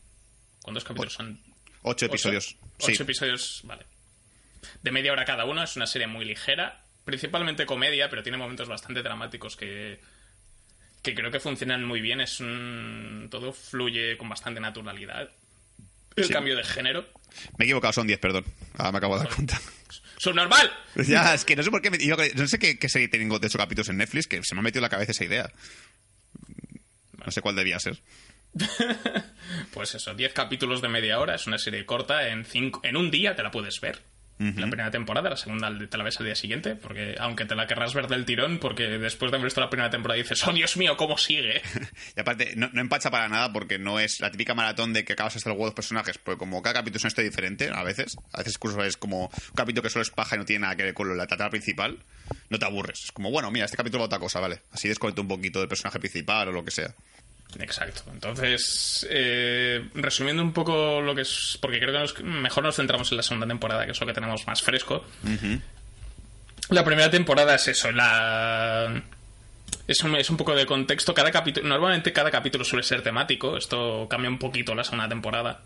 [0.65, 1.39] ¿Cuántos capítulos son?
[1.83, 2.57] Ocho episodios.
[2.79, 3.85] Ocho, episodios, vale.
[4.81, 8.67] De media hora cada uno, es una serie muy ligera, principalmente comedia, pero tiene momentos
[8.67, 9.99] bastante dramáticos que,
[11.03, 12.19] que creo que funcionan muy bien.
[12.19, 13.27] Es un...
[13.29, 15.29] Todo fluye con bastante naturalidad.
[16.15, 17.05] El cambio de género
[17.57, 18.45] me he equivocado, son 10, perdón.
[18.77, 19.61] Ahora me acabo de dar cuenta.
[20.17, 20.71] ¡Subnormal!
[21.07, 21.91] Ya, es que no sé por qué.
[22.35, 24.79] no sé qué, serie tengo de esos capítulos en Netflix que se me ha metido
[24.79, 25.51] en la cabeza esa idea.
[27.23, 28.01] No sé cuál debía ser.
[29.73, 33.11] pues eso, 10 capítulos de media hora, es una serie corta, en, cinco, en un
[33.11, 34.01] día te la puedes ver
[34.37, 37.67] la primera temporada, la segunda te la ves al día siguiente, porque aunque te la
[37.67, 40.75] querrás ver del tirón, porque después de haber visto la primera temporada dices, oh Dios
[40.75, 41.61] mío, ¿cómo sigue?
[42.17, 45.37] y aparte, no, empacha para nada porque no es la típica maratón de que acabas
[45.37, 48.39] hasta los huevos personajes, porque como cada capítulo es una historia diferente, a veces, a
[48.39, 50.83] veces incluso es como un capítulo que solo es paja y no tiene nada que
[50.83, 51.99] ver con la trama principal,
[52.49, 53.05] no te aburres.
[53.05, 54.63] Es como, bueno, mira, este capítulo va otra cosa, ¿vale?
[54.71, 56.93] Así desconecto un poquito del personaje principal o lo que sea.
[57.59, 58.03] Exacto.
[58.11, 63.17] Entonces, eh, resumiendo un poco lo que es, porque creo que mejor nos centramos en
[63.17, 65.05] la segunda temporada, que es lo que tenemos más fresco.
[66.69, 69.01] La primera temporada es eso, la...
[69.87, 71.13] Es un, es un poco de contexto.
[71.13, 73.55] Cada capítulo, normalmente cada capítulo suele ser temático.
[73.55, 75.61] Esto cambia un poquito la segunda temporada.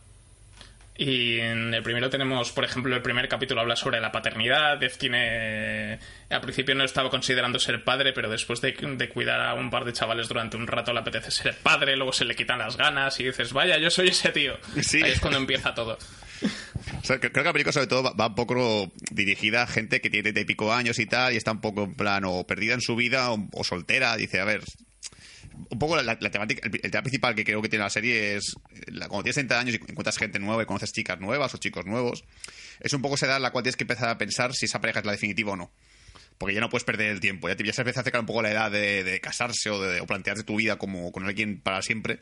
[1.01, 4.77] Y en el primero tenemos, por ejemplo, el primer capítulo habla sobre la paternidad.
[4.77, 5.97] Dev tiene.
[6.29, 8.75] Al principio no estaba considerando ser padre, pero después de,
[9.07, 12.25] cuidar a un par de chavales durante un rato le apetece ser padre, luego se
[12.25, 14.57] le quitan las ganas y dices, vaya, yo soy ese tío.
[14.75, 15.97] Ahí es cuando empieza todo.
[17.07, 20.43] creo que la película sobre todo va, un poco dirigida a gente que tiene de
[20.43, 23.29] pico años y tal y está un poco en plan o perdida en su vida
[23.31, 24.17] o soltera.
[24.17, 24.63] Dice, a ver,
[25.69, 28.55] un poco la, temática, el, tema principal que creo que tiene la serie es
[29.07, 32.23] cuando tienes 30 años y encuentras gente nueva y conoces chicas nuevas o chicos nuevos,
[32.79, 34.79] es un poco esa edad en la cual tienes que empezar a pensar si esa
[34.79, 35.71] pareja es la definitiva o no.
[36.37, 38.27] Porque ya no puedes perder el tiempo, ya, te, ya se empieza a acercar un
[38.27, 41.81] poco la edad de, casarse o, de, o plantearte tu vida como con alguien para
[41.81, 42.19] siempre.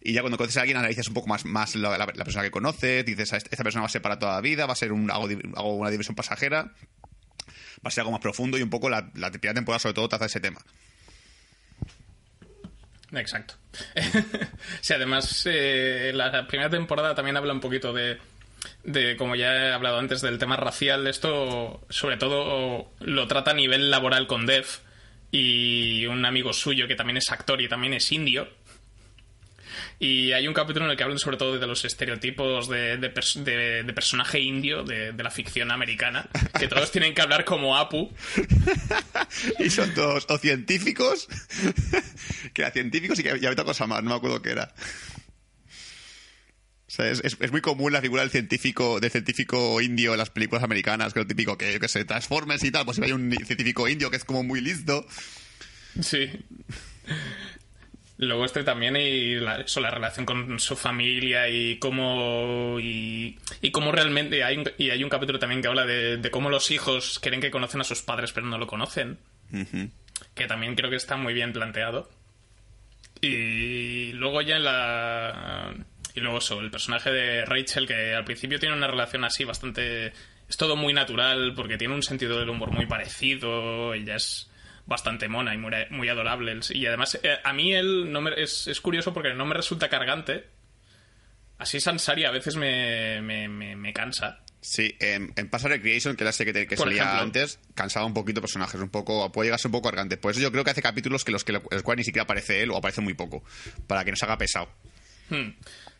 [0.00, 3.04] Y ya cuando conoces a alguien analizas un poco más, más la, persona que conoces,
[3.04, 5.28] dices, esta persona va a ser para toda la vida, va a ser un, algo,
[5.76, 9.54] una diversión pasajera, va a ser algo más profundo y un poco la, la primera
[9.54, 10.60] temporada sobre todo trata ese tema.
[13.14, 13.54] Exacto.
[14.80, 18.18] sí, además, eh, la primera temporada también habla un poquito de,
[18.84, 21.06] de, como ya he hablado antes, del tema racial.
[21.06, 24.66] Esto, sobre todo, lo trata a nivel laboral con Dev
[25.30, 28.48] y un amigo suyo que también es actor y también es indio.
[30.04, 33.08] Y hay un capítulo en el que hablan sobre todo de los estereotipos de, de,
[33.92, 38.12] personaje indio de, la ficción americana, que todos tienen que hablar como Apu.
[39.60, 41.28] y son todos o científicos,
[42.52, 44.74] que eran científicos y que había otra cosa más, no me acuerdo qué era.
[46.88, 50.18] O sea, es, es- es muy común la figura del científico, del científico indio en
[50.18, 52.84] las películas americanas, que es lo típico que, que se transformes y tal.
[52.84, 55.06] Pues si hay un científico indio que es como muy listo.
[56.00, 56.28] Sí.
[58.22, 63.72] Luego este también y la, eso, la relación con su familia y cómo y, y
[63.72, 66.70] cómo realmente hay un, y hay un capítulo también que habla de, de cómo los
[66.70, 69.18] hijos creen que conocen a sus padres pero no lo conocen.
[70.34, 72.08] Que también creo que está muy bien planteado.
[73.20, 75.74] Y luego ya en la
[76.14, 80.12] y luego eso el personaje de Rachel que al principio tiene una relación así bastante
[80.48, 84.48] es todo muy natural porque tiene un sentido del humor muy parecido ella es
[84.86, 88.66] bastante mona y muy, muy adorable y además eh, a mí él no me, es,
[88.66, 90.44] es curioso porque no me resulta cargante
[91.58, 96.28] así Sansari a veces me, me, me, cansa Sí, en, en Pass Recreation, que era
[96.28, 97.22] la serie que, te- que Por salía ejemplo.
[97.22, 100.16] antes, cansaba un poquito personajes, un poco, puede llegarse un poco argante.
[100.16, 102.62] Por eso yo creo que hace capítulos que los que los cuales ni siquiera aparece
[102.62, 103.42] él o aparece muy poco,
[103.88, 104.68] para que no se haga pesado.
[105.30, 105.48] Hmm.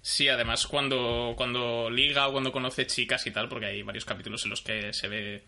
[0.01, 4.45] Sí, además cuando, cuando liga o cuando conoce chicas y tal, porque hay varios capítulos
[4.45, 5.45] en los que se ve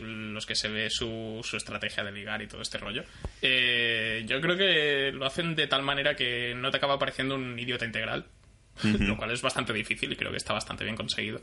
[0.00, 3.04] los que se ve su, su estrategia de ligar y todo este rollo.
[3.42, 7.58] Eh, yo creo que lo hacen de tal manera que no te acaba pareciendo un
[7.58, 8.26] idiota integral,
[8.82, 11.40] lo cual es bastante difícil y creo que está bastante bien conseguido.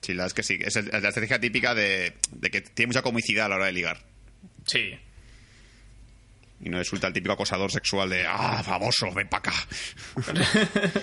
[0.00, 3.46] Sí, la es que sí, es la estrategia típica de, de que tiene mucha comicidad
[3.46, 3.98] a la hora de ligar.
[4.64, 4.98] Sí,
[6.62, 9.66] Y no resulta el típico acosador sexual de, ah, famoso, ven para acá.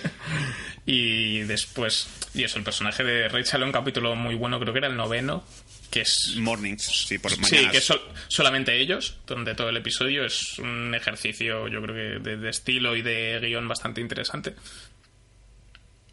[0.86, 4.88] y después, y eso, el personaje de Rachel, un capítulo muy bueno, creo que era
[4.88, 5.44] el noveno,
[5.90, 7.72] que es Mornings, sí, por Sí, mañanas.
[7.72, 12.30] que es sol- solamente ellos, donde todo el episodio es un ejercicio, yo creo que
[12.30, 14.54] de, de estilo y de guion bastante interesante.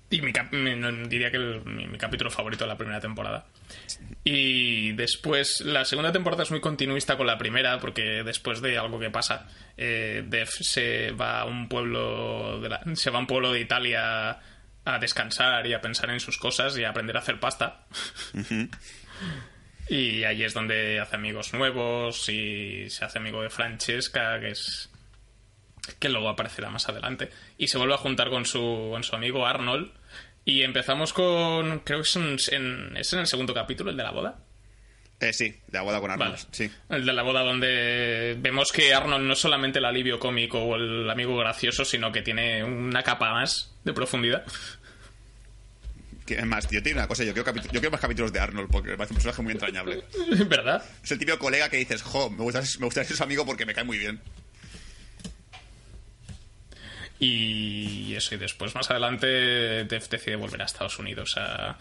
[0.10, 3.48] Y mi cap- diría que el- mi, mi capítulo favorito de la primera temporada.
[4.24, 9.00] Y después, la segunda temporada es muy continuista con la primera, porque después de algo
[9.00, 13.28] que pasa, eh, Dev se va a un pueblo de la- se va a un
[13.28, 14.39] pueblo de Italia
[14.88, 17.86] a descansar y a pensar en sus cosas y a aprender a hacer pasta.
[19.88, 24.89] Y ahí es donde hace amigos nuevos y se hace amigo de Francesca, que es
[26.00, 27.30] que luego aparecerá más adelante.
[27.58, 29.91] Y se vuelve a juntar con su, con su amigo Arnold.
[30.43, 31.80] Y empezamos con.
[31.80, 34.39] Creo que es, en, es en el segundo capítulo, el de la boda.
[35.19, 36.45] Eh, sí, de la boda con Arnold, Vale.
[36.52, 36.69] sí.
[36.89, 40.76] El de la boda donde vemos que Arnold no es solamente el alivio cómico o
[40.76, 44.43] el amigo gracioso, sino que tiene una capa más de profundidad.
[46.28, 48.89] Es más, tío, tiene una cosa, yo quiero, yo quiero más capítulos de Arnold porque
[48.89, 50.04] me parece un personaje muy entrañable.
[50.48, 50.84] ¿Verdad?
[51.04, 53.65] Es el típico colega que dices, jo, me gustaría, me gustaría ser su amigo porque
[53.65, 54.19] me cae muy bien.
[57.19, 59.28] Y eso, y después más adelante
[59.86, 61.78] Dev decide volver a Estados Unidos a,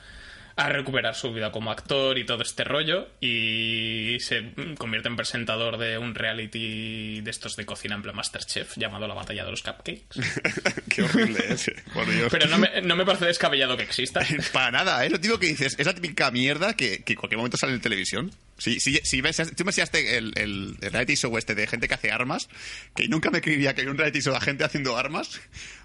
[0.56, 3.08] a recuperar su vida como actor y todo este rollo.
[3.20, 8.76] Y se convierte en presentador de un reality de estos de cocina en plan Masterchef
[8.76, 10.20] llamado La Batalla de los Cupcakes.
[10.88, 12.28] Qué horrible es, por Dios.
[12.30, 14.20] Pero no me, no me parece descabellado que exista.
[14.52, 15.10] Para nada, ¿eh?
[15.10, 17.80] Lo típico que dices, es la típica mierda que, que en cualquier momento sale en
[17.80, 18.30] televisión.
[18.56, 21.88] Si, si, si ves, tú me enseñaste el, el, el reality show este de gente
[21.88, 22.48] que hace armas,
[22.94, 25.40] que nunca me creería que hay un reality show de gente haciendo armas,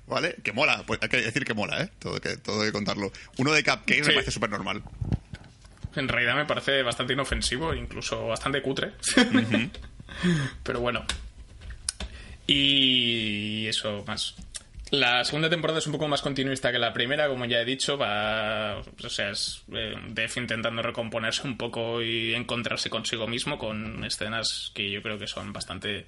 [0.10, 0.36] ¿vale?
[0.44, 1.90] Que mola, pues hay que decir que mola, ¿eh?
[2.00, 3.12] Todo, que, todo hay que contarlo.
[3.38, 4.10] Uno de Cupcakes Sí.
[4.10, 4.84] me parece súper normal.
[5.96, 8.92] En realidad me parece bastante inofensivo, incluso bastante cutre.
[10.64, 11.06] Pero bueno.
[12.48, 14.36] Y eso más.
[14.92, 17.96] La segunda temporada es un poco más continuista que la primera, como ya he dicho,
[17.96, 24.04] va, o sea, es eh, Def intentando recomponerse un poco y encontrarse consigo mismo con
[24.04, 26.08] escenas que yo creo que son bastante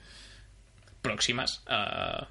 [1.04, 2.28] próximas a,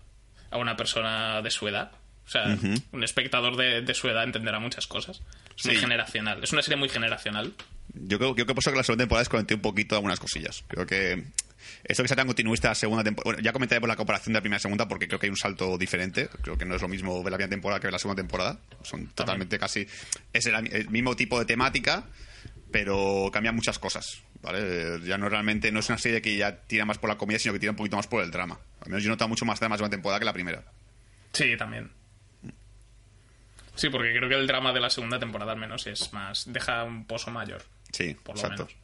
[0.50, 1.92] a una persona de su edad.
[2.26, 2.56] O sea,
[2.92, 5.20] un espectador de, de su edad entenderá muchas cosas.
[5.58, 6.42] Es muy generacional.
[6.44, 7.54] Es una serie muy generacional.
[7.92, 10.62] Yo creo, creo que por eso que la segunda temporada desconecté un poquito algunas cosillas.
[10.68, 11.24] Creo que
[11.82, 13.32] esto que sea tan continuista la segunda temporada...
[13.32, 15.30] Bueno, ya comentaré por la comparación de la primera y segunda porque creo que hay
[15.30, 16.28] un salto diferente.
[16.42, 18.58] Creo que no es lo mismo ver la primera temporada que ver la segunda temporada.
[18.82, 19.88] Son totalmente casi...
[20.32, 22.04] Es el, el mismo tipo de temática,
[22.72, 24.22] pero cambia muchas cosas.
[24.42, 25.00] ¿vale?
[25.04, 25.70] Ya no realmente...
[25.72, 27.76] No es una serie que ya tira más por la comedia, sino que tira un
[27.76, 28.58] poquito más por el drama.
[28.80, 30.64] Al menos yo he notado mucho más drama en la segunda temporada que la primera.
[31.32, 31.90] Sí, también.
[33.74, 36.52] Sí, porque creo que el drama de la segunda temporada al menos es más.
[36.52, 38.66] deja un pozo mayor, Sí, por lo exacto.
[38.66, 38.80] menos.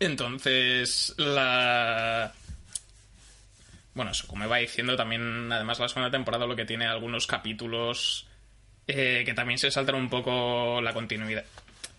[0.00, 2.32] Entonces, la.
[3.94, 8.26] Bueno, eso, como iba diciendo, también, además, la segunda temporada lo que tiene algunos capítulos
[8.86, 11.44] eh, que también se saltan un poco la continuidad.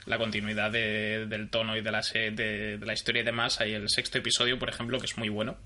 [0.05, 3.59] La continuidad de- del tono y de la, de, de la historia y demás.
[3.61, 5.57] Hay el sexto episodio, por ejemplo, que es muy bueno.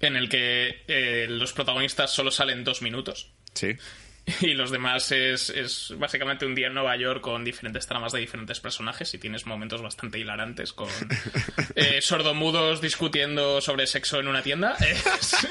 [0.00, 3.32] En el que eh, los protagonistas solo salen dos minutos.
[3.54, 3.76] Sí.
[4.40, 8.18] Y los demás es, es básicamente un día en Nueva York con diferentes tramas de
[8.18, 10.88] diferentes personajes y tienes momentos bastante hilarantes con
[11.76, 14.76] eh, sordomudos discutiendo sobre sexo en una tienda.
[14.80, 15.46] Es-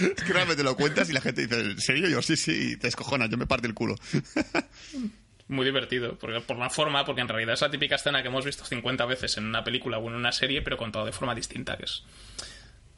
[0.00, 2.08] Es que realmente lo cuentas y la gente dice, ¿en serio?
[2.08, 3.96] Yo sí, sí, y te descojonas, yo me parte el culo.
[5.48, 8.44] muy divertido, porque, por la forma, porque en realidad es la típica escena que hemos
[8.44, 11.76] visto 50 veces en una película o en una serie, pero contado de forma distinta,
[11.76, 12.04] que es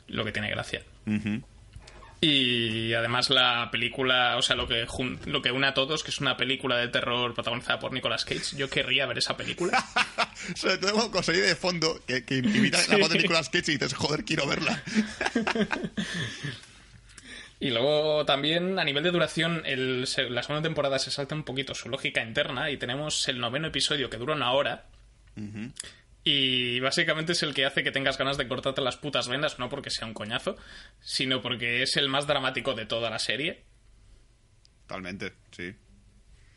[0.07, 0.83] lo que tiene gracia.
[2.21, 4.87] Y además la película, o sea, lo que,
[5.27, 8.57] lo que une a todos, que es una película de terror protagonizada por Nicolas Cage,
[8.57, 9.85] yo querría ver esa película.
[10.57, 13.95] Sobre todo oye de fondo que, que imita la voz de Nicolas Cage y dices,
[13.95, 14.83] joder, quiero verla.
[17.61, 21.75] Y luego también a nivel de duración, el, la segunda temporada se salta un poquito
[21.75, 24.87] su lógica interna y tenemos el noveno episodio que dura una hora.
[26.25, 29.69] Y básicamente es el que hace que tengas ganas de cortarte las putas vendas, no
[29.69, 30.57] porque sea un coñazo,
[31.01, 33.65] sino porque es el más dramático de toda la serie
[34.89, 35.75] Totalmente, sí.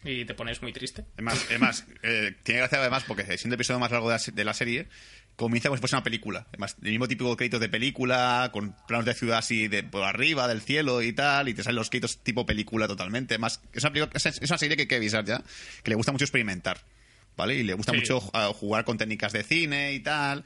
[0.03, 1.05] Y te pones muy triste.
[1.13, 4.43] Además, además eh, tiene gracia además porque siendo el episodio más largo de la, de
[4.45, 4.87] la serie,
[5.35, 6.45] comienza como si fuese una película.
[6.49, 10.03] Además, el mismo tipo de créditos de película, con planos de ciudad así de por
[10.03, 13.35] arriba, del cielo y tal, y te salen los créditos tipo película totalmente.
[13.35, 15.41] Además, es una, película- es es una serie que hay que avisar ya,
[15.83, 16.81] que le gusta mucho experimentar,
[17.37, 17.55] ¿vale?
[17.55, 17.97] Y le gusta Sí.
[17.99, 20.43] mucho uh, jugar con técnicas de cine y tal.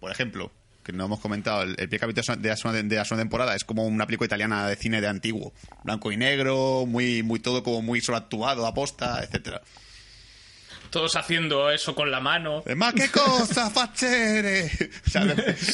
[0.00, 0.50] Por ejemplo,
[0.84, 3.56] que no hemos comentado, el, el primer capítulo de la, segunda, de la segunda temporada
[3.56, 5.52] es como una película italiana de cine de antiguo.
[5.82, 9.62] Blanco y negro, muy, muy todo como muy sobreactuado, aposta, etcétera.
[10.90, 12.62] Todos haciendo eso con la mano.
[12.76, 14.70] Ma qué cosa, fachere.
[15.06, 15.22] O sea,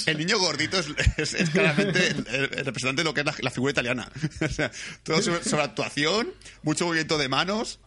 [0.06, 0.86] el niño gordito es,
[1.18, 4.10] es- es claramente el, el representante de lo que es la, la figura italiana.
[4.40, 4.70] O sea,
[5.02, 7.80] todo sobre, sobre actuación, mucho movimiento de manos.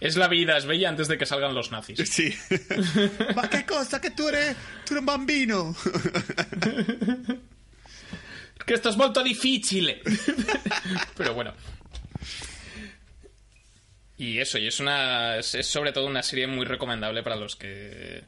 [0.00, 1.98] Es la vida, es bella antes de que salgan los nazis.
[2.10, 2.34] Sí.
[3.34, 5.76] Ma qué cosa, que tú eres, tú eres un bambino.
[8.66, 10.00] Que esto es molto difficile.
[11.18, 11.52] Pero bueno.
[14.16, 15.36] Y eso, y es una.
[15.36, 18.24] Es sobre todo una serie muy recomendable para los que.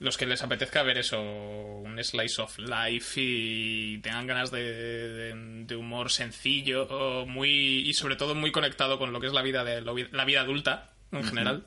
[0.00, 5.64] Los que les apetezca ver eso, un slice of life y tengan ganas de, de-
[5.64, 9.42] de humor sencillo o muy y sobre todo muy conectado con lo que es la
[9.42, 11.66] vida de la vida adulta en general.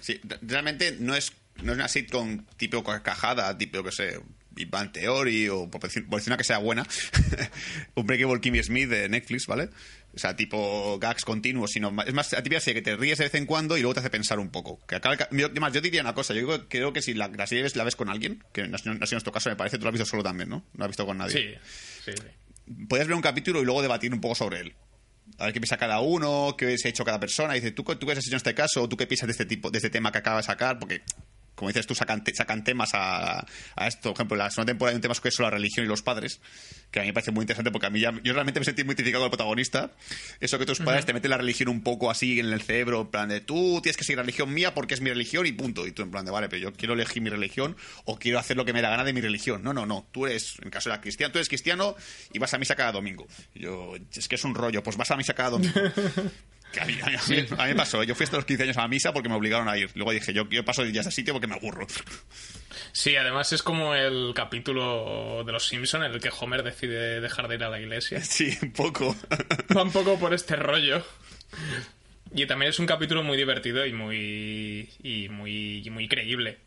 [0.00, 4.68] Sí, re- realmente no es, no es una sitcom tipo carcajada, tipo, que sé, Big
[4.70, 6.86] Bang Theory o por decir, por decir una que sea buena,
[7.94, 9.70] un Breakable Kimmy Smith de Netflix, ¿vale?
[10.14, 13.16] O sea, tipo gags continuos, sino más- es más la típica serie que te ríes
[13.18, 14.78] de vez en cuando y luego te hace pensar un poco.
[14.86, 17.46] Que acaba, yo, además, yo diría una cosa, yo creo, creo que si la, la
[17.46, 19.88] serie la ves con alguien, que no no sido nuestro caso, me parece, tú lo
[19.88, 20.56] has visto solo también, ¿no?
[20.56, 21.58] No lo has visto con nadie.
[22.04, 22.74] Sí, sí, sí.
[22.88, 24.74] Podrías ver un capítulo y luego debatir un poco sobre él.
[25.38, 27.56] A ver qué piensa cada uno, qué se ha hecho cada persona.
[27.56, 28.82] Y dice, ¿tú, tú qué has hecho en este caso?
[28.82, 30.78] ¿O tú qué piensas de este tipo, de este tema que acaba de sacar?
[30.78, 31.00] Porque,
[31.54, 34.10] como dices tú, sacan, te- sacan temas a, a esto.
[34.10, 36.02] Por ejemplo, la segunda temporada hay un tema que es sobre la religión y los
[36.02, 36.40] padres,
[36.90, 38.84] que a mí me parece muy interesante porque a mí ya, yo realmente me sentí
[38.84, 39.92] muy identificado con el protagonista.
[40.40, 43.06] Eso que tus padres te meten la religión un poco así en el cerebro, en
[43.08, 45.86] plan de tú tienes que seguir la religión mía porque es mi religión y punto.
[45.86, 48.56] Y tú en plan de, vale, pero yo quiero elegir mi religión o quiero hacer
[48.56, 49.62] lo que me da gana de mi religión.
[49.62, 50.06] No, no, no.
[50.12, 51.94] Tú eres, en caso de la cristiana, tú eres cristiano
[52.32, 53.26] y vas a misa cada domingo.
[53.54, 55.72] Yo, es que es un rollo, pues vas a misa cada domingo.
[56.72, 58.46] Que a, mí, a mí- a mí- a mí me pasó, yo fui hasta los
[58.46, 59.90] 15 años a la misa porque me obligaron a ir.
[59.94, 61.86] Luego dije, yo, yo paso ya a ese sitio porque me aburro.
[62.92, 67.48] Sí, además es como el capítulo de los Simpson en el que Homer decide dejar
[67.48, 68.20] de ir a la iglesia.
[68.24, 69.14] Sí, un poco.
[69.76, 71.04] Va un poco por este rollo.
[72.34, 76.58] Y también es un capítulo muy divertido y muy y muy y muy creíble.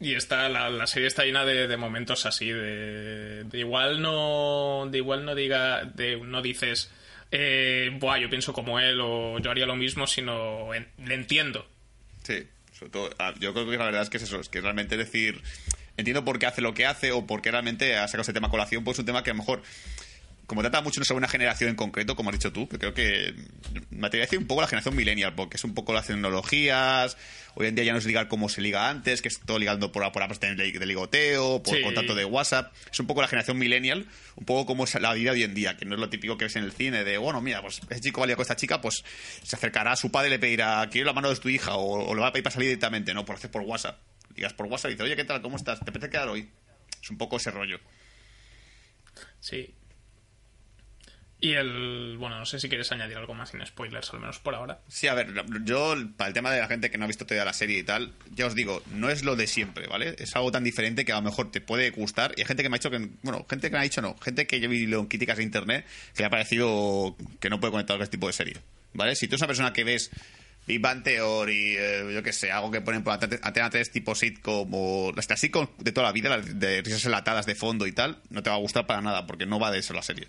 [0.00, 4.86] Y está la, la serie está llena de, de momentos así de, de igual no
[4.90, 6.90] de igual no diga de no dices
[7.30, 11.66] eh, Buah, yo pienso como él o yo haría lo mismo, sino en- le entiendo.
[12.24, 14.60] Sí, sobre todo, ah, yo creo que la verdad es que es eso, es que
[14.60, 15.42] realmente decir,
[15.96, 18.48] entiendo por qué hace lo que hace o por qué realmente ha sacado ese tema
[18.48, 19.62] a colación, pues es un tema que a lo mejor,
[20.48, 23.34] como trata mucho sobre una generación en concreto, como has dicho tú, que creo que
[23.90, 27.16] me atrevería a decir un poco la generación millennial, porque es un poco las tecnologías,
[27.54, 29.92] hoy en día ya no es ligar como se liga antes, que es todo ligando
[29.92, 31.82] por, por apps de, de ligoteo, por Sí.
[31.82, 34.06] contacto de WhatsApp, es un poco la generación millennial,
[34.36, 36.46] un poco como es la vida hoy en día, que no es lo típico que
[36.46, 39.04] ves en el cine de, bueno, mira, pues ese chico valía con esta chica, pues
[39.42, 42.06] se acercará a su padre y le pedirá, quiero la mano de tu hija, o,
[42.08, 44.00] o le va a pedir para salir directamente, no, por hacer por WhatsApp.
[44.34, 45.42] Digas por WhatsApp y dice, oye, ¿qué tal?
[45.42, 45.78] ¿Cómo estás?
[45.80, 46.48] ¿Te apetece quedar hoy?
[47.02, 47.78] Es un poco ese rollo.
[49.40, 49.74] Sí.
[51.40, 54.56] Y el bueno, no sé si quieres añadir algo más sin spoilers, al menos por
[54.56, 54.80] ahora.
[54.88, 55.32] Sí, a ver,
[55.64, 57.82] yo, para el tema de la gente que no ha visto todavía la serie y
[57.84, 60.16] tal, ya os digo, no es lo de siempre, ¿vale?
[60.18, 62.34] Es algo tan diferente que a lo mejor te puede gustar.
[62.36, 64.16] Y hay gente que me ha dicho que, bueno, gente que me ha dicho no,
[64.18, 67.70] gente que yo vi en críticas de internet que le ha parecido que no puede
[67.70, 68.56] conectar con este tipo de serie,
[68.94, 69.14] ¿vale?
[69.14, 70.10] Si tú eres una persona que ves
[70.66, 74.14] Big Bang Theory, eh, yo qué sé, algo que ponen por Ante- Antena 3 tipo
[74.16, 77.92] sitcom o las sitcom de toda la vida, las de risas enlatadas de fondo y
[77.92, 80.26] tal, no te va a gustar para nada porque no va de eso la serie.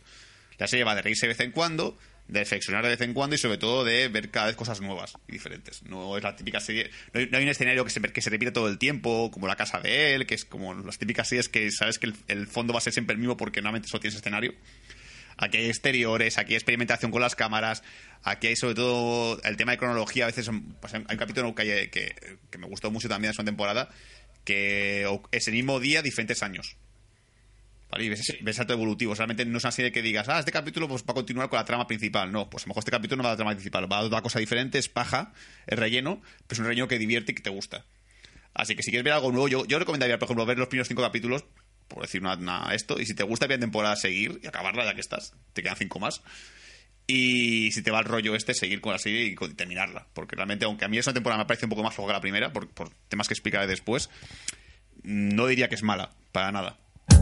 [0.60, 1.98] La serie va de reírse de vez en cuando,
[2.30, 5.14] de reflexionar de vez en cuando y sobre todo de ver cada vez cosas nuevas
[5.28, 5.84] y diferentes.
[5.84, 8.68] No es la típica serie, no hay, un escenario que se, que se repite todo
[8.68, 11.98] el tiempo, como la casa de él, que es como las típicas series que sabes
[11.98, 14.54] que el, fondo va a ser siempre el mismo porque normalmente solo tienes escenario.
[15.38, 17.82] Aquí hay exteriores, aquí hay experimentación con las cámaras,
[18.24, 20.26] aquí hay sobre todo el tema de cronología.
[20.26, 20.50] A veces
[20.82, 23.90] pues, hay un capítulo que, que, me gustó mucho también de su temporada,
[24.44, 26.76] que es el mismo día, diferentes años.
[27.92, 28.04] ¿Vale?
[28.06, 29.16] Y ves, ese- ves salto evolutivo.
[29.16, 31.58] Realmente no es una serie que digas, ah, este capítulo pues, va a continuar con
[31.58, 32.32] la trama principal.
[32.32, 34.02] No, pues a lo mejor este capítulo no va a la trama principal, va a
[34.02, 35.34] otra cosa diferente, es paja,
[35.66, 37.86] es relleno, pero es un relleno que divierte y que te gusta.
[38.54, 40.88] Así que si quieres ver algo nuevo, yo, yo recomendaría, por ejemplo, ver los primeros
[40.88, 41.46] cinco capítulos,
[41.88, 44.94] por decir una, una- esto, y si te gusta bien temporada, seguir y acabarla ya
[44.94, 45.34] que estás.
[45.54, 46.22] Te quedan cinco más.
[47.08, 50.06] Y si te va el rollo este, seguir con la serie y con- terminarla.
[50.14, 52.22] Porque realmente, aunque a mí esa temporada me parece un poco más floja que la
[52.22, 54.12] primera, por, por temas que explicaré después,
[55.02, 56.78] no diría que es mala, para nada.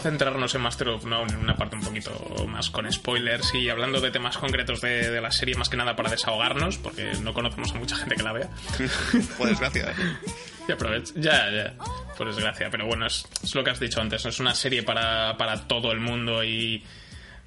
[0.00, 2.10] a centrarnos en Master of None en una parte un poquito
[2.48, 5.94] más con spoilers y hablando de temas concretos de, de la serie, más que nada
[5.94, 8.48] para desahogarnos, porque no conocemos a mucha gente que la vea.
[9.38, 9.90] Por desgracia.
[9.90, 9.94] ¿eh?
[10.68, 11.12] Y aprovecha.
[11.16, 11.74] Ya, ya.
[12.16, 12.68] Por desgracia.
[12.70, 14.22] Pero bueno, es, es lo que has dicho antes.
[14.24, 16.84] No es una serie para, para todo el mundo y.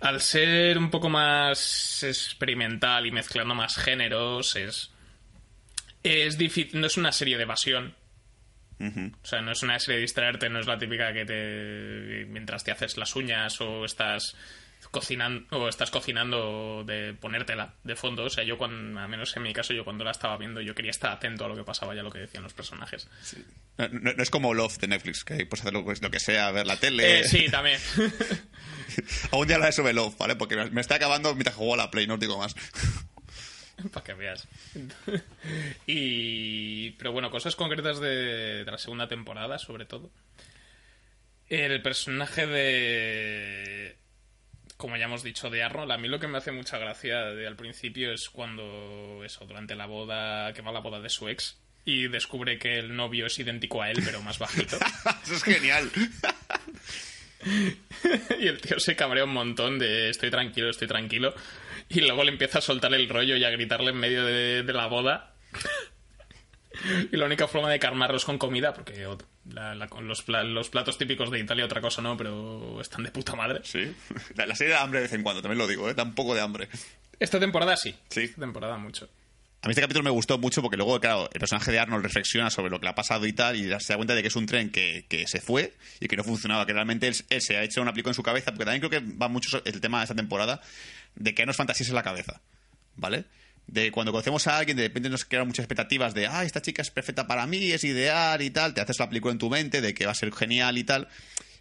[0.01, 4.91] Al ser un poco más experimental y mezclando más géneros, es.
[6.01, 6.81] Es difícil.
[6.81, 7.95] No es una serie de evasión.
[8.79, 12.25] O sea, no es una serie de distraerte, no es la típica que te.
[12.29, 14.35] mientras te haces las uñas o estás
[14.91, 18.25] cocinando o estás cocinando de ponértela de fondo.
[18.25, 20.75] O sea, yo cuando, al menos en mi caso, yo cuando la estaba viendo, yo
[20.75, 23.07] quería estar atento a lo que pasaba y a lo que decían los personajes.
[23.77, 26.19] No, no- no es como Love de Netflix, que puedes hacer lo, que- lo que
[26.19, 27.21] sea, ver la tele.
[27.21, 27.79] Eh, sí, también.
[29.31, 30.35] Algún día hablaré sobre Love, ¿vale?
[30.35, 32.53] Porque me- me está acabando mientras juego a la Play, no os digo más.
[33.93, 34.47] Para que veas.
[35.87, 36.91] y.
[36.91, 40.11] Pero bueno, cosas concretas de, de la segunda temporada, sobre todo.
[41.49, 43.97] El personaje de.
[44.77, 47.47] Como ya hemos dicho, de Arnold, a mí lo que me hace mucha gracia de,
[47.47, 51.29] al principio es cuando, eso, durante la boda, que va a la boda de su
[51.29, 54.77] ex, y descubre que el novio es idéntico a él, pero más bajito.
[55.23, 55.89] Eso es genial.
[58.39, 61.33] y el tío se cabrea un montón de estoy tranquilo, estoy tranquilo.
[61.93, 64.73] Y luego le empieza a soltar el rollo y a gritarle en medio de, de
[64.73, 65.33] la boda.
[67.11, 69.07] y la única forma de calmarlo es con comida, porque
[69.53, 73.03] la- la- con los, pla- los platos típicos de Italia otra cosa no, pero están
[73.03, 73.61] de puta madre.
[73.63, 73.93] Sí.
[74.35, 75.93] La, serie da hambre de vez en cuando, también lo digo, ¿eh?
[75.93, 76.67] Da un poco de hambre.
[77.19, 77.95] Esta temporada sí.
[78.09, 78.21] Sí.
[78.21, 79.07] Esta temporada mucho.
[79.61, 82.49] A mí este capítulo me gustó mucho porque luego, claro, el personaje de Arnold reflexiona
[82.49, 84.35] sobre lo que le ha pasado y tal y se da cuenta de que es
[84.35, 87.55] un tren que, que se fue y que no funcionaba, que realmente él, él se
[87.55, 89.99] ha hecho un aplico en su cabeza, porque también creo que va mucho el tema
[89.99, 90.59] de esta temporada
[91.15, 92.41] de que no es fantasías en la cabeza,
[92.95, 93.25] ¿vale?
[93.67, 96.81] De cuando conocemos a alguien, de repente nos crean muchas expectativas de, ah, esta chica
[96.81, 99.79] es perfecta para mí, es ideal y tal, te haces la película en tu mente
[99.81, 101.07] de que va a ser genial y tal,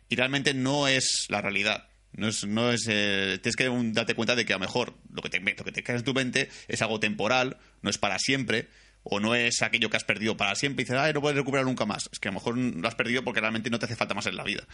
[0.08, 1.88] y realmente no es la realidad.
[2.14, 5.22] No es, no es, eh, tienes que darte cuenta de que a lo mejor lo
[5.22, 8.18] que, te, lo que te creas en tu mente es algo temporal, no es para
[8.18, 8.68] siempre,
[9.02, 11.64] o no es aquello que has perdido para siempre y dices, ay, no puedes recuperar
[11.64, 12.10] nunca más.
[12.12, 14.26] Es que a lo mejor lo has perdido porque realmente no te hace falta más
[14.26, 14.66] en la vida.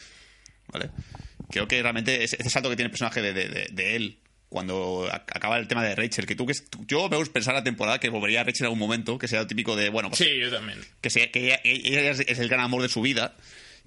[0.66, 0.91] ¿Vale?
[1.51, 4.18] Creo que realmente ese, ese salto que tiene el personaje de- de él
[4.49, 6.55] cuando ac- acaba el tema de Rachel, que tú que
[6.86, 9.46] yo me gusta pensar la temporada que volvería a Rachel en algún momento, que sea
[9.46, 10.78] típico de, bueno, pues Sí, yo también.
[11.01, 13.36] que, sea, que ella, ella es, el gran amor de su vida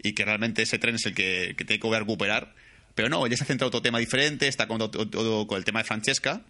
[0.03, 2.53] y que realmente ese tren es el que, que tiene que volver a recuperar.
[2.93, 5.63] Pero no, ella se ha centrado en otro tema diferente, está con, todo- con el
[5.65, 6.41] tema de Francesca.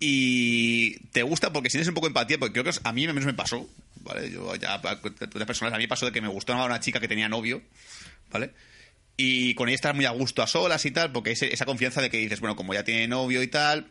[0.00, 3.24] Y te gusta porque tienes un poco de empatía, porque creo que a mí menos
[3.24, 4.30] me pasó, ¿vale?
[4.30, 7.62] Yo ya, personas, a mí pasó de que me gustó una chica que tenía novio,
[8.30, 8.52] ¿vale?
[9.20, 12.08] Y con ella estar muy a gusto a solas y tal, porque esa confianza de
[12.08, 13.90] que dices, bueno, como ya tiene novio y tal,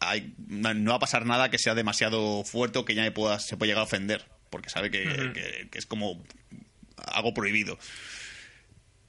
[0.00, 3.38] hay- no va a pasar nada que sea demasiado fuerte o que ya me pueda,
[3.38, 5.04] se puede llegar a ofender, porque sabe que,
[5.34, 6.24] que- que es como
[7.12, 7.78] algo prohibido.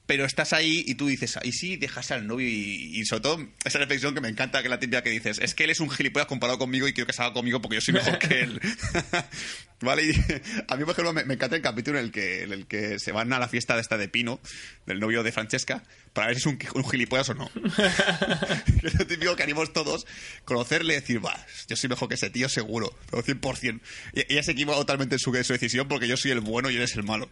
[0.08, 3.46] Pero estás ahí y tú dices, y sí, dejas al novio y, y sobre todo
[3.62, 5.90] esa reflexión que me encanta, que la típica que dices, es que él es un
[5.90, 8.58] gilipollas comparado conmigo y quiero que se haga conmigo porque yo soy mejor que él.
[9.82, 10.04] ¿Vale?
[10.04, 10.12] Y
[10.66, 12.98] a mí, por ejemplo, me, me encanta el capítulo en el, que, en el que
[12.98, 14.40] se van a la fiesta de esta de Pino,
[14.86, 15.84] del novio de Francesca,
[16.14, 17.50] para ver si es un, un gilipollas o no.
[18.82, 20.06] es lo típico que animamos todos,
[20.46, 21.36] conocerle y decir, va,
[21.68, 23.80] yo soy mejor que ese tío seguro, pero 100%.
[24.14, 26.70] Y ella se equivoca totalmente en su, en su decisión porque yo soy el bueno
[26.70, 27.28] y él es el malo.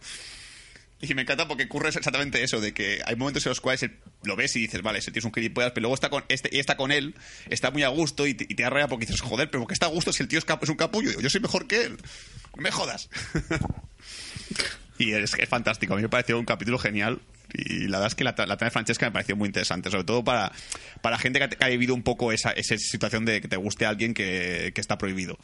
[0.99, 3.97] Y me encanta porque ocurre exactamente eso, de que hay momentos en los cuales el-
[4.23, 6.49] lo ves y dices, vale, ese tío es un gilipollas, pero luego está con este
[6.51, 7.13] y está con él,
[7.49, 9.85] está muy a gusto y te, y da porque dices, joder, pero ¿por qué está
[9.85, 11.11] a gusto si el tío es, cap- es un capullo?
[11.21, 11.97] Yo soy mejor que él.
[12.55, 13.09] No me jodas.
[14.97, 17.19] y es, es fantástico, a mí me pareció un capítulo genial.
[17.53, 20.23] Y la verdad es que la, la de Francesca me pareció muy interesante, sobre todo
[20.23, 20.51] para,
[21.01, 24.13] para gente que ha, vivido un poco esa, esa situación de que te guste alguien
[24.13, 25.37] que, que está prohibido.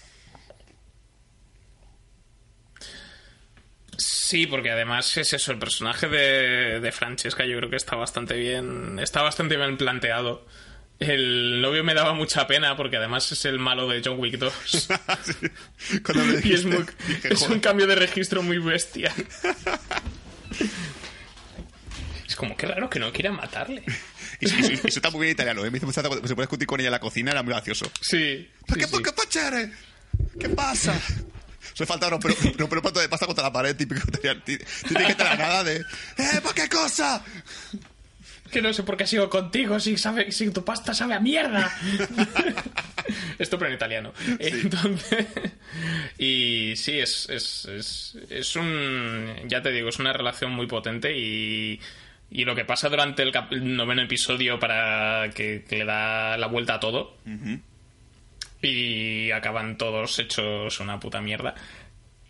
[3.97, 8.35] Sí, porque además es eso, el personaje de, de Francesca yo creo que está bastante
[8.35, 10.45] bien, está bastante bien planteado.
[10.99, 14.53] El novio me daba mucha pena porque además es el malo de John Wick 2.
[15.23, 15.99] Sí.
[16.03, 19.13] Cuando me y es, dijiste, muy- dije, es un cambio de registro muy bestia.
[22.27, 23.83] Es como que raro que no quiera matarle.
[24.39, 25.69] Y, y- y- eso está muy bien italiano, ¿eh?
[25.71, 27.85] Me hizo mucha se puede discutir con ella en la cocina, era muy gracioso.
[28.01, 28.49] Sí.
[28.65, 28.91] ¿Por sí, qué, sí.
[28.91, 29.71] por qué?
[30.39, 30.99] ¿Qué pasa?
[31.73, 35.63] Se falta no, pero pato de pasta contra la pared, típico Tiene que tener nada
[35.63, 35.77] de.
[35.77, 37.23] ¡Eh, ¿para qué cosa?
[38.51, 41.75] Que no sé por qué sigo contigo si, sabe, si tu pasta sabe a mierda.
[43.39, 44.13] Esto pero en italiano.
[44.39, 45.25] Entonces,
[46.19, 51.17] y sí, es, es, es, es un, ya te digo, es una relación muy potente
[51.17, 51.79] y,
[52.29, 56.37] y lo que pasa durante el, cap- el noveno episodio para que, que le da
[56.37, 57.17] la vuelta a todo
[58.63, 61.53] y acaban todos hechos una puta mierda.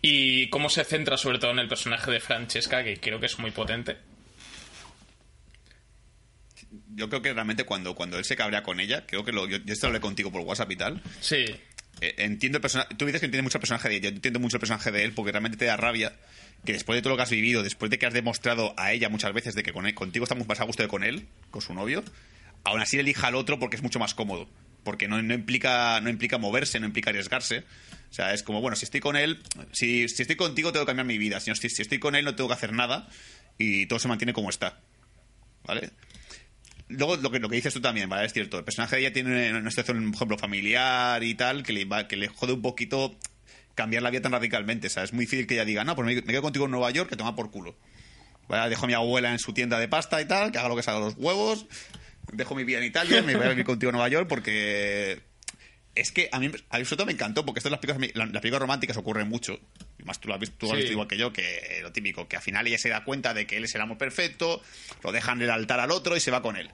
[0.02, 3.38] Y cómo se centra sobre todo en el personaje de Francesca, que creo que es
[3.38, 3.96] muy potente.
[6.96, 9.58] Yo creo que realmente cuando, cuando él se cabrea con ella, creo que lo, yo,
[9.58, 11.02] yo esto lo hablé contigo por WhatsApp y tal.
[11.20, 11.44] Sí,
[12.00, 12.94] eh, entiendo el personaje.
[12.96, 14.08] Tú dices que entiendes mucho el personaje de ella.
[14.10, 16.12] Yo entiendo mucho el personaje de él porque realmente te da rabia
[16.64, 19.08] que después de todo lo que has vivido, después de que has demostrado a ella
[19.08, 21.26] muchas veces de que con él- contigo está muy más a gusto de con él,
[21.50, 22.02] con su novio,
[22.64, 24.48] aún así elija al otro porque es mucho más cómodo.
[24.84, 27.64] Porque no, no implica, no implica moverse, no implica arriesgarse.
[28.10, 30.90] O sea, es como, bueno, si estoy con él, si, si estoy contigo tengo que
[30.90, 31.40] cambiar mi vida.
[31.40, 33.08] Si, estoy con él no tengo que hacer nada
[33.58, 34.78] y todo se mantiene como está.
[35.64, 35.90] ¿Vale?
[36.86, 38.26] Luego, lo que, lo que dices tú también, ¿vale?
[38.26, 38.58] Es cierto.
[38.58, 42.06] El personaje de ella tiene una situación, por ejemplo, familiar y tal, que le, va,
[42.06, 43.18] que le jode un poquito
[43.74, 44.86] cambiar la vida tan radicalmente.
[44.86, 46.70] O sea, es muy difícil que ella diga, no, pues me, me quedo contigo en
[46.70, 47.74] Nueva York, que toma por culo.
[48.46, 48.70] ¿Vale?
[48.70, 50.84] Dejo a mi abuela en su tienda de pasta y tal, que haga lo que
[50.84, 51.66] salga los huevos.
[52.32, 55.20] Dejo mi vida en Italia, me voy a vivir contigo en Nueva York porque...
[55.96, 58.40] Es que a mí, a mí sobre todo me encantó, porque esto las películas, las
[58.42, 59.60] películas románticas ocurre mucho.
[59.96, 60.80] Y más tú lo has visto, tú lo has Sí.
[60.82, 63.46] visto igual que yo, que lo típico, que al final ella se da cuenta de
[63.46, 64.60] que él es el amor perfecto,
[65.04, 66.68] lo dejan en el altar al otro y se va con él.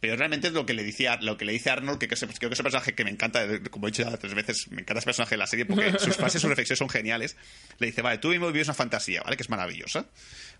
[0.00, 2.16] Pero realmente es lo que le dice, a- lo que le dice Arnold, que, que
[2.16, 4.98] creo que ese personaje que me encanta, como he dicho ya tres veces, me encanta
[4.98, 7.36] ese personaje de la serie porque sus frases, sus reflexiones son geniales.
[7.78, 9.36] Le dice, vale, tú mismo vives una fantasía, ¿vale?
[9.36, 10.06] Que es maravillosa,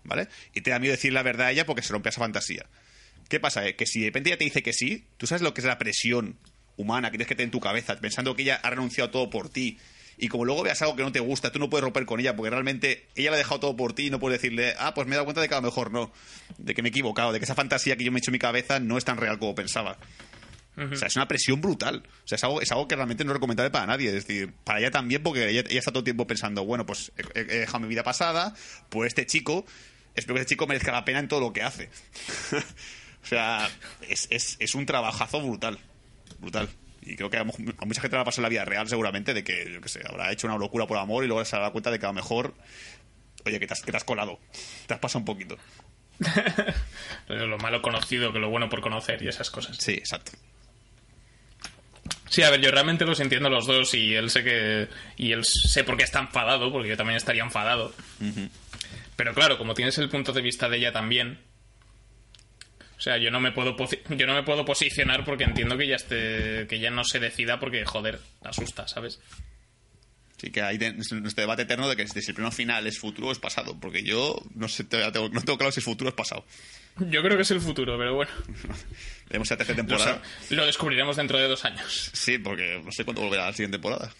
[0.05, 0.29] ¿vale?
[0.53, 2.65] Y te da miedo decir la verdad a ella porque se rompe esa fantasía.
[3.29, 3.65] ¿Qué pasa?
[3.65, 3.75] Eh?
[3.75, 5.77] Que si de repente ella te dice que sí, tú sabes lo que es la
[5.77, 6.37] presión
[6.75, 9.49] humana que tienes que tener en tu cabeza, pensando que ella ha renunciado todo por
[9.49, 9.77] ti.
[10.17, 12.35] Y como luego veas algo que no te gusta, tú no puedes romper con ella,
[12.35, 15.07] porque realmente ella lo ha dejado todo por ti y no puedes decirle, ah, pues
[15.07, 16.11] me he dado cuenta de que a lo mejor no,
[16.57, 18.33] de que me he equivocado, de que esa fantasía que yo me he hecho en
[18.33, 19.97] mi cabeza no es tan real como pensaba.
[20.77, 22.03] O sea, es una presión brutal.
[22.23, 24.07] O sea, es algo, es algo que realmente no es recomendable para nadie.
[24.07, 27.11] Es decir, para ella también, porque ella, ella está todo el tiempo pensando, bueno, pues
[27.35, 28.55] he, he dejado mi vida pasada,
[28.87, 29.65] pues este chico,
[30.15, 31.89] espero que este chico merezca la pena en todo lo que hace.
[33.23, 33.69] o sea,
[34.07, 35.79] es, es, es un trabajazo brutal.
[36.39, 36.69] Brutal.
[37.01, 39.33] Y creo que a, mucha gente le va a pasar en la vida real, seguramente,
[39.33, 41.71] de que, yo qué sé, habrá hecho una locura por amor y luego se dará
[41.71, 42.53] cuenta de que a lo mejor,
[43.45, 44.39] oye, que te has, que te has colado.
[44.85, 45.57] Te has pasado un poquito.
[47.27, 49.77] lo malo conocido que lo bueno por conocer y esas cosas.
[49.77, 50.33] Sí, exacto.
[52.29, 54.87] Sí, a ver, yo realmente los entiendo los dos y él sé que.
[55.17, 57.93] Y él sé por qué está enfadado, porque yo también estaría enfadado.
[59.15, 61.39] Pero claro, como tienes el punto de vista de ella también.
[62.99, 63.75] O sea, yo no me puedo
[64.09, 67.57] yo no me puedo posicionar porque entiendo que ella esté, que ella no se decida
[67.59, 69.19] porque joder, asusta, ¿sabes?
[70.37, 73.29] Sí, que hay de- este debate eterno de que si el plano final es futuro
[73.29, 73.77] o es pasado.
[73.79, 76.45] Porque yo no sé, tengo- no tengo claro si es futuro o es pasado.
[76.97, 78.31] Yo creo que es el futuro, pero bueno.
[79.27, 80.21] Tenemos la tercera Lo, temporada.
[80.47, 82.09] sa- lo descubriremos dentro de dos años.
[82.13, 84.13] Sí, porque no sé cuándo volverá la siguiente temporada.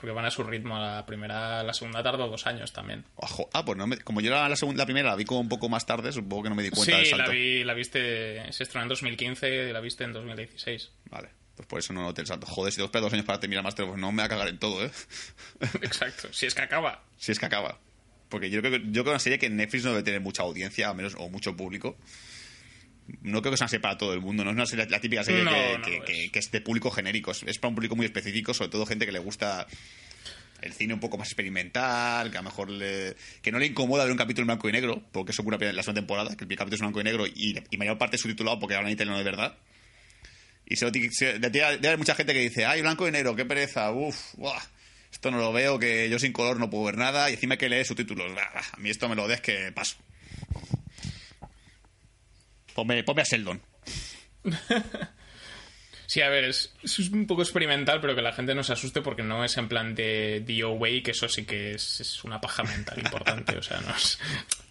[0.00, 3.04] Porque van a su ritmo la primera, la segunda tarde o dos años también.
[3.16, 3.50] Ojo.
[3.52, 5.48] Ah, pues no me- como yo la, la, segunda, la primera la vi como un
[5.50, 7.26] poco más tarde, supongo que no me di cuenta del Sí, salto.
[7.26, 10.90] la, vi, la viste, se estrenó en 2015 la viste en 2016.
[11.10, 12.46] Vale, pues por eso no noté el salto.
[12.46, 14.58] Joder, si esperar dos años para terminar Master, pues no me va a cagar en
[14.58, 14.90] todo, ¿eh?
[15.82, 17.02] Exacto, si es que acaba.
[17.18, 17.78] si es que acaba.
[18.28, 20.42] Porque yo creo que, yo creo que una serie que Netflix no debe tener mucha
[20.44, 21.96] audiencia, al menos, o mucho público.
[23.22, 25.00] No creo que sea una serie para todo el mundo, no es una serie- la
[25.00, 26.30] típica serie No, que, no que- lo que- es.
[26.32, 29.12] que es de público genérico, es para un público muy específico, sobre todo gente que
[29.12, 29.66] le gusta
[30.62, 34.04] el cine un poco más experimental, que a lo mejor le- que no le incomoda
[34.04, 36.44] ver un capítulo en blanco y negro, porque eso ocurre en la segunda temporada, que
[36.44, 38.92] el capítulo es en blanco y negro y, y mayor parte es subtitulado porque hablan
[38.92, 39.56] italiano de verdad.
[40.66, 43.90] Y se, se- debe haber mucha gente que dice, ay, blanco y negro, qué pereza,
[43.90, 44.34] uff,
[45.10, 47.58] esto no lo veo, que yo sin color no puedo ver nada, y encima hay
[47.58, 49.96] que leer subtítulos, bah, bah, a mí esto me lo des que paso.
[52.74, 53.60] Ponme, a Sheldon.
[56.10, 56.74] Sí, a ver, es,
[57.12, 59.94] un poco experimental, pero que la gente no se asuste porque no es en plan
[59.94, 63.56] de DOA, que eso sí que es, es una paja mental importante.
[63.56, 64.18] O sea, no os,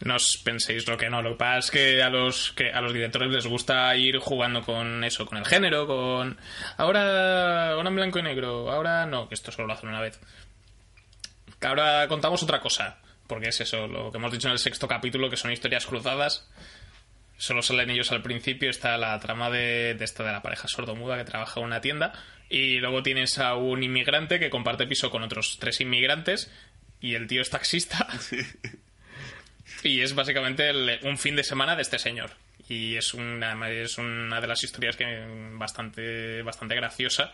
[0.02, 1.22] no os penséis lo que no.
[1.22, 4.64] Lo que pasa es que a los, que a los directores les gusta ir jugando
[4.64, 6.38] con eso, con el género, con...
[6.76, 10.20] Ahora, ahora en blanco y negro, ahora no, que esto solo lo hacen una vez.
[11.62, 12.98] Ahora contamos otra cosa,
[13.28, 16.50] porque es eso, lo que hemos dicho en el sexto capítulo, que son historias cruzadas
[17.40, 21.18] solo salen ellos al principio, está la trama de, de esta de la pareja sordomuda
[21.18, 22.14] que trabaja en una tienda
[22.50, 26.52] y luego tienes a un inmigrante que comparte piso con otros tres inmigrantes
[27.02, 28.08] y el tío es taxista.
[29.84, 32.32] Y es básicamente el- un fin de semana de este señor.
[32.68, 37.32] Y es una, es una de las historias que bastante bastante graciosa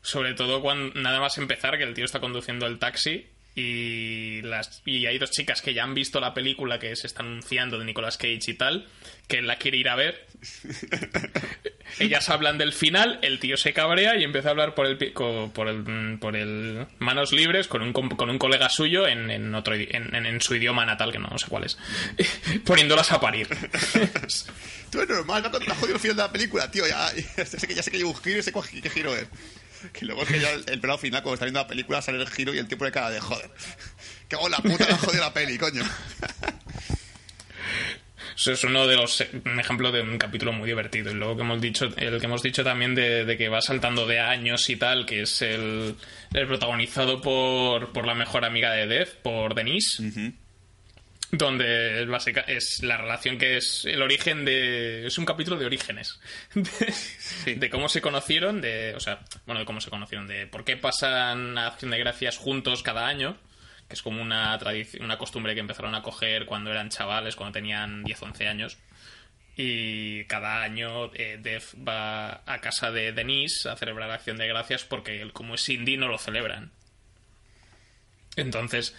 [0.00, 4.80] sobre todo cuando nada más empezar que el tío está conduciendo el taxi y las
[4.86, 7.84] y hay dos chicas que ya han visto la película que se está anunciando de
[7.84, 8.88] Nicolas Cage y tal
[9.28, 10.26] que él la quiere ir a ver
[11.98, 14.96] ellas hablan del final el tío se cabrea y empieza a hablar por el
[15.52, 19.74] por el por el manos libres con un con un colega suyo en, en otro
[19.74, 21.76] en, en- en su idioma natal que no sé cuál es
[22.64, 23.48] poniéndolas a parir
[24.90, 26.86] Tú es normal, me ha- me ha jodido el final de la película, tío.
[26.86, 29.26] Ya, ya sé que ya sé que hay un giro y sé qué giro es.
[29.92, 32.18] Que luego es que ya el, el pelado final, cuando está viendo la película, sale
[32.20, 33.50] el giro y el tipo de cara de joder.
[34.28, 35.82] Que hago la puta, ha jodido la peli, coño.
[38.36, 41.10] Eso es uno de los un ejemplo de un capítulo muy divertido.
[41.10, 44.06] Y luego que hemos dicho, el que hemos dicho también de, de que va saltando
[44.06, 45.94] de años y tal, que es el,
[46.32, 50.32] el protagonizado por, por la mejor amiga de Dev, por Denise.
[51.32, 55.06] Donde es, básica, es la relación que es el origen de.
[55.06, 56.20] Es un capítulo de orígenes.
[57.44, 58.94] De, de cómo se conocieron, de.
[58.94, 62.36] O sea, bueno, de cómo se conocieron, de por qué pasan a Acción de Gracias
[62.36, 63.36] juntos cada año
[63.92, 67.52] que es como una tradición, una costumbre que empezaron a coger cuando eran chavales, cuando
[67.52, 68.78] tenían 10, 11 años.
[69.54, 74.84] Y cada año eh, Dev va a casa de Denise a celebrar Acción de Gracias
[74.84, 76.70] porque él, como es indie, no lo celebran.
[78.36, 78.94] Entonces,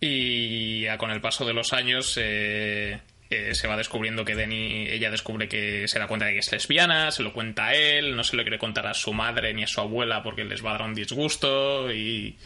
[0.00, 4.86] y ya con el paso de los años eh, eh, se va descubriendo que Denny,
[4.88, 8.14] ella descubre que se da cuenta de que es lesbiana, se lo cuenta a él,
[8.14, 10.70] no se lo quiere contar a su madre ni a su abuela porque les va
[10.70, 12.36] a dar un disgusto y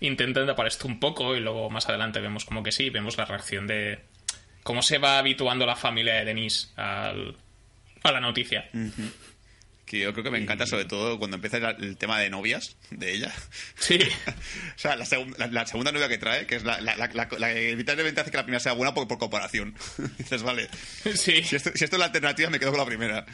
[0.00, 3.26] intentan tapar esto un poco y luego más adelante vemos como que sí, vemos la
[3.26, 3.98] reacción de
[4.62, 7.36] cómo se va habituando la familia de Denise al,
[8.02, 8.68] a la noticia.
[9.90, 13.12] Que yo creo que me encanta sobre todo cuando empieza el, tema de novias de
[13.12, 13.34] ella.
[13.76, 13.98] Sí.
[14.76, 17.70] O sea, la, segun- la- la segunda novia que trae, que es la, la, que
[17.72, 19.74] evitablemente hace que la primera sea buena por, por comparación.
[20.18, 20.68] Dices, vale,
[21.16, 21.42] Sí.
[21.42, 23.26] si esto, si esto es la alternativa, me quedo con la primera.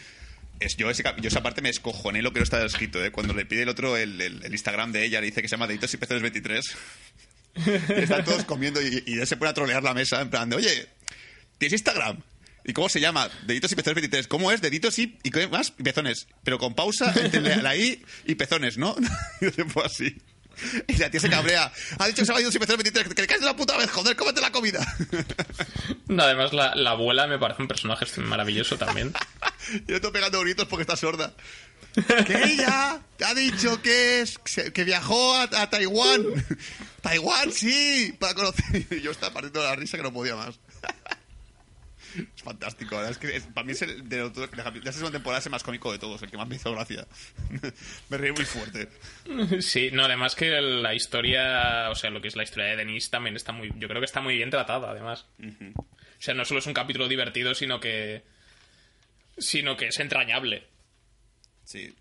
[0.58, 3.12] Es, yo, ese, yo esa parte me escojoné lo que no está escrito, ¿eh?
[3.12, 5.52] Cuando le pide el otro el, el- el Instagram de ella, le dice que se
[5.56, 6.76] llama Deditos y Pezones 23.
[7.66, 10.56] y están todos comiendo y, y se pone a trolear la mesa en plan de,
[10.56, 10.88] oye,
[11.58, 12.22] ¿tienes Instagram?
[12.66, 13.30] ¿Y cómo se llama?
[13.46, 14.26] Deditos y pezones 23.
[14.26, 14.60] ¿Cómo es?
[14.60, 15.72] Deditos y, y qué más?
[15.78, 16.26] Y pezones.
[16.42, 18.96] Pero con pausa entre la, la I y pezones, ¿no?
[19.40, 20.16] y yo tipo así.
[20.88, 21.70] Y la tía se cabrea.
[21.98, 23.14] Ha dicho que se llama Deditos y pezones 23.
[23.14, 24.84] Que le caes de la puta vez, joder, cómete la comida.
[26.18, 29.12] Además, la, la abuela me parece un personaje maravilloso también.
[29.86, 31.34] yo estoy pegando gritos porque está sorda.
[32.26, 34.38] Que ella ha dicho que es
[34.72, 36.24] que viajó a, a Taiwán.
[37.00, 38.86] Taiwán, sí, para conocer.
[38.90, 40.58] Y yo estaba partiendo de la risa que no podía más.
[42.34, 44.48] Es fantástico, la verdad es que es- para mí es el de, de
[44.82, 47.06] la segunda temporada es el más cómico de todos, el que más me hizo gracia.
[48.08, 48.88] me reí muy fuerte.
[49.60, 53.10] Sí, no, además que la historia, o sea, lo que es la historia de Denise
[53.10, 55.26] también está muy, yo creo que está muy bien tratada, además.
[55.38, 58.22] O sea, no solo es un capítulo divertido, sino que,
[59.38, 60.66] sino que es entrañable.
[61.64, 61.94] Sí.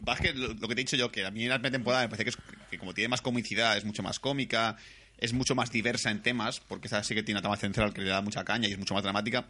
[0.00, 1.72] Vas que lo, lo que te he dicho yo, que a mí en la primera
[1.72, 2.38] temporada me parece que, es,
[2.70, 4.76] que como tiene más comicidad, es mucho más cómica,
[5.22, 8.02] es mucho más diversa en temas, porque esa sí que tiene una trama central que
[8.02, 9.46] le da mucha caña y es mucho más dramática.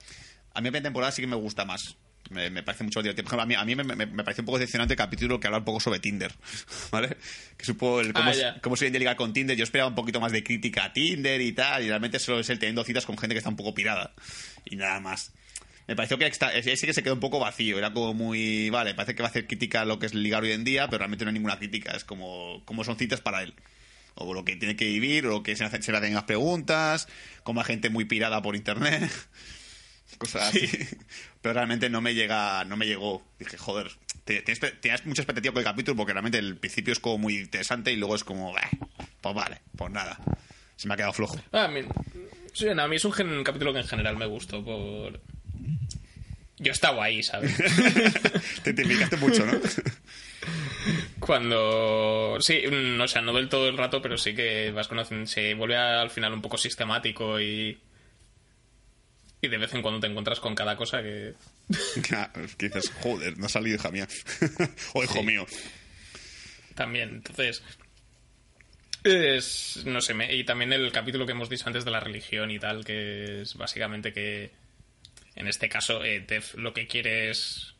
[0.54, 1.96] A mí la primera temporada sí que me gusta más.
[2.30, 3.24] Me, me parece mucho más divertido.
[3.24, 5.40] Por ejemplo, a mí, a mí me, me- me parece un poco decepcionante el capítulo
[5.40, 6.32] que habla un poco sobre Tinder,
[6.92, 7.16] ¿vale?
[7.56, 8.60] Que supo el cómo, Ah, se- ya.
[8.60, 9.56] cómo se ligar con Tinder.
[9.56, 12.48] Yo esperaba un poquito más de crítica a Tinder y tal, y realmente solo es
[12.50, 14.12] el teniendo citas con gente que está un poco pirada.
[14.64, 15.32] Y nada más.
[15.88, 17.76] Me pareció que está- ese que se quedó un poco vacío.
[17.76, 18.70] Era como muy.
[18.70, 20.86] Vale, parece que va a hacer crítica a lo que es ligar hoy en día,
[20.86, 21.92] pero realmente no hay ninguna crítica.
[21.92, 23.54] Es como, como son citas para él.
[24.14, 26.24] O lo que tiene que vivir, o lo que se, hace, se le hacen las
[26.24, 27.08] preguntas,
[27.42, 29.10] como a gente muy pirada por internet,
[30.18, 30.68] cosas así.
[31.40, 33.22] Pero realmente no me llega, no me llegó.
[33.38, 33.90] Dije, joder,
[34.24, 34.60] tienes,
[35.06, 38.14] mucha expectativa con el capítulo porque realmente el principio es como muy interesante y luego
[38.14, 38.68] es como, "Bah,
[39.20, 40.18] pues vale, pues nada.
[40.76, 41.40] Se me ha quedado flojo.
[41.52, 41.80] Ah, a mí,
[42.52, 45.20] sí, no, a mí es un, gen- un capítulo que en general me gustó por...
[46.62, 47.54] Yo estaba ahí, ¿sabes?
[48.62, 49.60] te identificaste mucho, ¿no?
[51.18, 52.36] Cuando...
[52.40, 55.26] Sí, mm, o sea, no del todo el rato, pero sí que vas conociendo...
[55.26, 57.78] Se vuelve al final un poco sistemático y...
[59.40, 61.34] Y de vez en cuando te encuentras con cada cosa que...
[62.14, 64.06] Ah, es que dices, joder, no ha salido hija mía.
[64.94, 65.22] o hijo Sí.
[65.24, 65.46] mío.
[66.74, 67.62] También, entonces...
[69.04, 72.52] Es, no sé, me- y también el capítulo que hemos dicho antes de la religión
[72.52, 74.52] y tal, que es básicamente que
[75.36, 77.74] en este caso eh, Dev lo que quiere es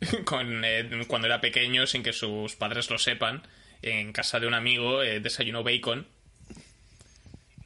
[0.24, 3.42] con, eh, cuando era pequeño, sin que sus padres lo sepan,
[3.82, 6.06] en casa de un amigo eh, desayunó bacon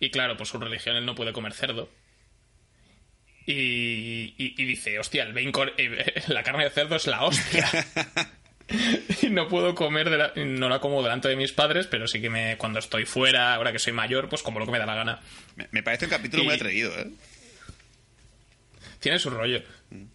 [0.01, 1.89] y claro, por su religión él no puede comer cerdo.
[3.47, 7.69] Y, y- y dice, hostia, el bacon, eh, la carne de cerdo es la hostia.
[9.23, 12.21] y no puedo comer, de la- no la como delante de mis padres, pero sí
[12.23, 14.87] que me, cuando estoy fuera, ahora que soy mayor, pues como lo que me da
[14.87, 15.21] la gana.
[15.57, 17.09] Me, me parece un capítulo muy atrevido, ¿eh?
[19.01, 19.61] Tiene su rollo.
[19.91, 20.11] Un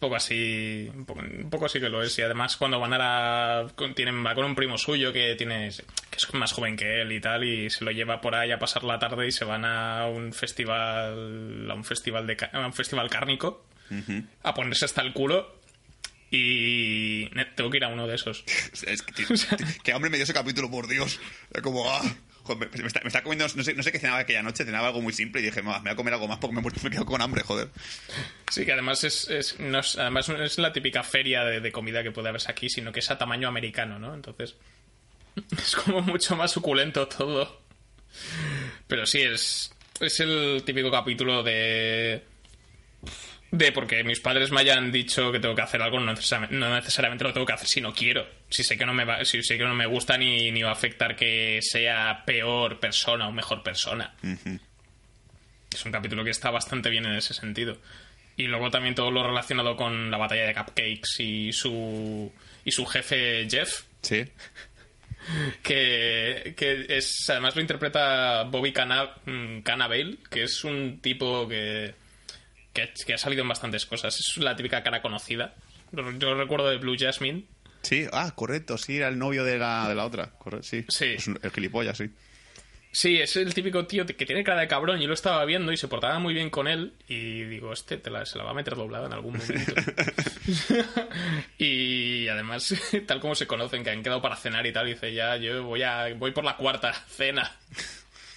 [0.00, 2.16] poco así, un poco, un poco así que lo es.
[2.18, 3.66] Y además cuando van a la...
[3.74, 5.70] con- Tienen, va con un primo suyo que tiene
[6.10, 8.58] que es más joven que él y tal, y se lo lleva por ahí a
[8.58, 12.72] pasar la tarde y se van a un festival, a un festival de, a un
[12.72, 13.66] festival cárnico,
[14.42, 15.56] a ponerse hasta el culo.
[16.30, 17.26] Y
[17.56, 18.44] tengo que ir a uno de esos.
[18.86, 19.26] Es que, tío,
[19.94, 21.18] hambre me dio ese capítulo, por Dios.
[21.62, 22.02] Como, ah,
[22.56, 25.40] me, está, comiendo, no sé, no sé qué cenaba aquella noche, cenaba algo muy simple
[25.40, 27.42] y dije, "Ma, me voy a comer algo más porque me, me quedo con hambre,
[27.42, 27.68] joder.
[28.50, 29.28] Sí, que además es,
[29.98, 33.10] además es la típica feria de, de comida que puede haberse aquí, sino que es
[33.10, 34.14] a tamaño americano, ¿no?
[34.14, 34.56] Entonces
[35.50, 37.60] es como mucho más suculento todo.
[38.86, 42.22] Pero sí, es, es el típico capítulo de...
[43.50, 46.74] De porque mis padres me hayan dicho que tengo que hacer algo, no necesariamente, no
[46.74, 48.26] necesariamente lo tengo que hacer si no quiero.
[48.50, 50.68] Si sé que no me va, si sé que no me gusta ni, ni va
[50.70, 54.14] a afectar que sea peor persona o mejor persona.
[55.72, 57.78] Es un capítulo que está bastante bien en ese sentido.
[58.36, 62.30] Y luego también todo lo relacionado con la batalla de Cupcakes y su
[62.64, 64.24] y su jefe Jeff, Sí.
[65.62, 71.94] que, que es además lo interpreta Bobby Cana- mm, Cannavale, que es un tipo que,
[72.86, 74.18] que, que ha salido en bastantes cosas.
[74.18, 75.54] Es la típica cara conocida.
[75.92, 77.44] Yo recuerdo de Blue Jasmine.
[77.82, 80.30] Sí, ah, correcto, sí, era el novio de la, de la otra.
[80.38, 80.84] Correcto, sí.
[80.88, 81.04] Sí.
[81.16, 82.10] Es un- el gilipollas, sí.
[82.90, 84.98] Sí, es el típico tío que tiene cara de cabrón.
[84.98, 86.94] Yo lo estaba viendo y se portaba muy bien con él.
[87.06, 89.74] Y digo, este te la- se la va a meter doblada en algún momento.
[91.58, 92.74] y además,
[93.06, 95.82] tal como se conocen, que han quedado para cenar y tal, dice ya, yo voy
[95.82, 97.56] a voy por la cuarta cena.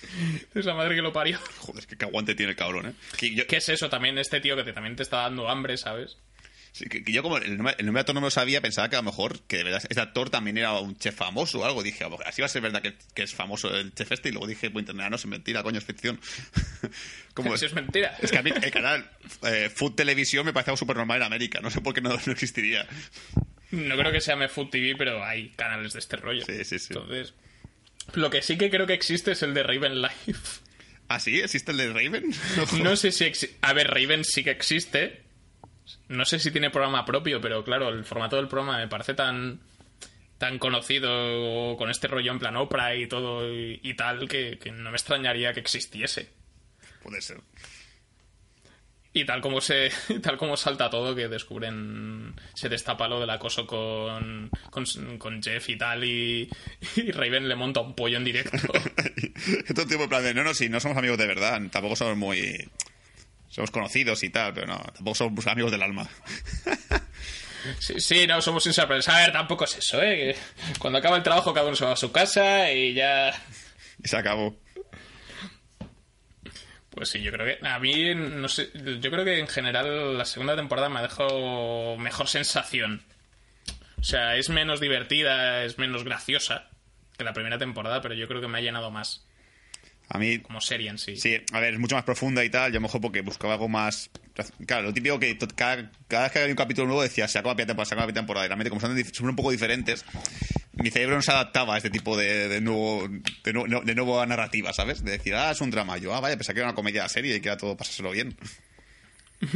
[0.55, 1.39] Esa madre que lo parió.
[1.59, 2.93] Joder, que, qué aguante tiene el cabrón, ¿eh?
[3.17, 4.17] Que yo, ¿Qué es eso también?
[4.17, 6.17] Este tío que te- también te está dando hambre, ¿sabes?
[6.73, 8.61] sí, que- que yo como el nombre, el nombre de actor no me lo sabía,
[8.61, 11.59] pensaba que a lo mejor que de verdad este actor también era un chef famoso
[11.59, 11.83] o algo.
[11.83, 14.09] Dije, a lo mejor así va a ser verdad que, que es famoso el chef
[14.13, 14.29] este.
[14.29, 16.17] Y luego dije por internet, no, es mentira, coño, es ficción.
[17.33, 18.15] como, Eso es mentira.
[18.21, 19.09] Es que a mí el canal
[19.43, 21.59] eh, Food Televisión me parece algo súper normal en América.
[21.61, 22.87] No sé por qué no, no existiría.
[23.71, 26.45] No creo que se llame Food TV, pero hay canales de este rollo.
[26.45, 26.87] Sí, sí, sí.
[26.91, 27.33] Entonces,
[28.13, 30.61] lo que sí que creo que existe es el de Raven Life.
[31.07, 31.39] ¿Ah, sí?
[31.41, 32.31] ¿Existe el de Raven?
[32.81, 33.25] No sé si...
[33.25, 35.21] exi- A ver, Raven sí que existe.
[36.07, 39.59] No sé si tiene programa propio, pero claro, el formato del programa me parece tan
[40.37, 44.71] tan conocido con este rollo en plan Oprah y todo y, y tal que, que
[44.71, 46.29] no me extrañaría que existiese.
[47.03, 47.41] Puede ser.
[49.13, 49.91] Y tal como se
[50.21, 54.85] tal como salta todo que descubren se destapa lo del acoso con, con,
[55.17, 56.49] con Jeff y tal y,
[56.95, 58.57] y Raven le monta un pollo en directo.
[59.75, 61.61] Todo tipo de plan de, no, no, sí, no somos amigos de verdad.
[61.71, 62.69] Tampoco somos muy...
[63.49, 66.09] Somos conocidos y tal, pero no, tampoco somos amigos del alma.
[67.79, 69.03] Sí, sí, no, somos inseparable.
[69.05, 70.35] A ver, tampoco es eso, ¿eh?
[70.79, 73.31] Cuando acaba el trabajo cada uno se va a su casa y ya...
[74.03, 74.57] Y se acabó.
[76.91, 77.65] Pues sí, yo creo que...
[77.65, 78.69] A mí, no sé...
[78.99, 83.01] Yo creo que en general la segunda temporada me ha dejado mejor sensación.
[83.99, 86.69] O sea, es menos divertida, es menos graciosa
[87.17, 89.25] que la primera temporada, pero yo creo que me ha llenado más
[90.13, 91.15] A mí, como serie en sí.
[91.15, 92.71] sí, a ver, es mucho más profunda y tal.
[92.71, 94.09] Yo a lo mejor porque buscaba algo más...
[94.65, 97.53] Claro, lo típico que cada, cada vez que había un capítulo nuevo decía, se acaba
[97.53, 98.45] la temporada, se acaba la temporada.
[98.45, 100.03] Y realmente, como son, son un poco diferentes,
[100.73, 103.07] mi cerebro no se adaptaba a este tipo de, de nuevo
[103.43, 105.03] de, nu- de nueva narrativa, ¿sabes?
[105.03, 105.97] De decir, ah, es un drama.
[105.97, 108.35] Yo, ah, vaya, pensaba que era una comedia serie y que era todo pasárselo bien.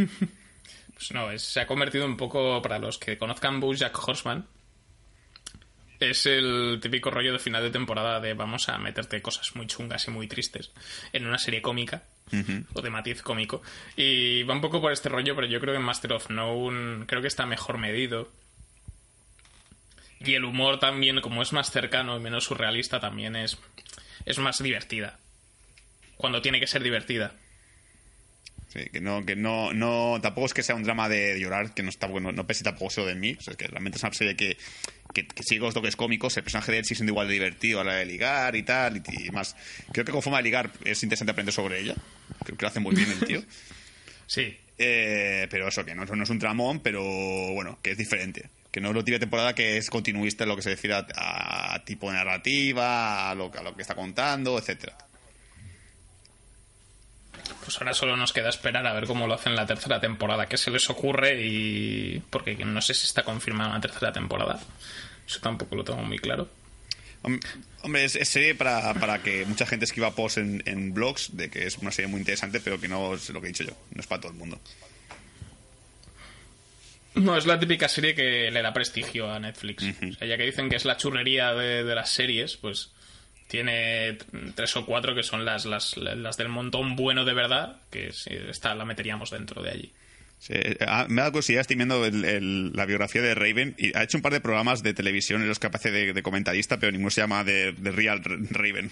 [0.94, 4.48] Pues no, es- se ha convertido un poco, para los que conozcan Bojack Horseman,
[6.00, 10.08] Es el típico rollo de final de temporada de vamos a meterte cosas muy chungas
[10.08, 10.72] y muy tristes
[11.14, 12.04] en una serie cómica
[12.74, 13.62] o de matiz cómico.
[13.96, 17.06] Y va un poco por este rollo, pero yo creo que en Master of None
[17.06, 18.30] creo que está mejor medido.
[20.20, 23.58] Y el humor también, como es más cercano y menos surrealista, también es,
[24.26, 25.20] es más divertida.
[26.18, 27.34] Cuando tiene que ser divertida.
[28.70, 31.84] Sí, que no, que no, no, tampoco es que sea un drama de llorar, que
[31.84, 34.04] no está bueno, no pese tampoco eso de mí, o sea, es que realmente es
[34.04, 34.58] una serie que,
[35.16, 37.80] que, que sigue los toques cómicos, el personaje de él sigue siendo igual de divertido
[37.80, 39.56] a la de ligar y tal, y, y más.
[39.92, 41.96] Creo que como forma de ligar es interesante aprender sobre ella,
[42.44, 43.42] creo que lo hace muy bien el tío.
[44.28, 47.04] Sí, Eh, pero eso, que no, no es un tramón, pero
[47.54, 48.50] bueno, que es diferente.
[48.72, 51.76] Que no es lo típica temporada que es continuista en lo que se refiere a,
[51.76, 54.98] a tipo de narrativa, a lo, a lo que está contando, etcétera.
[57.76, 60.48] Pues ahora solo nos queda esperar a ver cómo lo hacen en la tercera temporada,
[60.48, 62.22] qué se les ocurre y...
[62.30, 64.60] porque no sé si está confirmada una tercera temporada.
[65.28, 66.50] Eso tampoco lo tengo muy claro.
[67.24, 67.40] Hom-
[67.84, 71.50] Hombre, es, es serie para, para que mucha gente escriba posts en, en blogs de
[71.50, 73.74] que es una serie muy interesante, pero que no es lo que he dicho yo,
[73.94, 74.60] no es para todo el mundo.
[77.16, 79.84] No, es la típica serie que le da prestigio a Netflix.
[79.84, 82.92] O sea, ya que dicen que es la churrería de, de las series, pues
[83.48, 84.18] tiene
[84.56, 88.32] tres o cuatro que son las, las, las del montón bueno de verdad, que si
[88.34, 89.94] esta la meteríamos dentro de allí.
[90.38, 90.54] Sí,
[90.86, 94.18] ah, me da curiosidad, estoy viendo el- el- la biografía de Raven y ha hecho
[94.18, 97.10] un par de programas de televisión en los que aparece de, de comentarista, pero ninguno
[97.10, 98.92] se llama de, de Real Raven.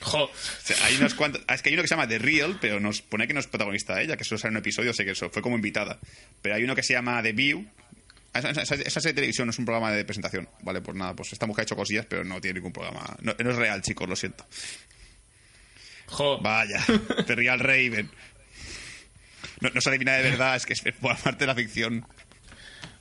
[0.00, 0.24] ¡Jo!
[0.24, 2.80] O sea, hay unos cuantos, es que hay uno que se llama The Real, pero
[2.80, 5.12] nos pone que no es protagonista ella, que solo sale en un episodio, sé que
[5.12, 5.98] eso, fue como invitada.
[6.42, 7.64] Pero hay uno que se llama The View.
[8.34, 10.80] Esa, serie de televisión no es un programa de presentación, ¿vale?
[10.80, 13.16] Pues nada, pues esta mujer ha hecho cosillas, pero no tiene ningún programa.
[13.20, 14.46] No, no es real, chicos, lo siento.
[16.06, 16.38] ¡Jo!
[16.40, 16.82] Vaya,
[17.26, 18.10] The Real Raven.
[19.60, 22.06] No, no se adivina de verdad, es que es por parte de la ficción.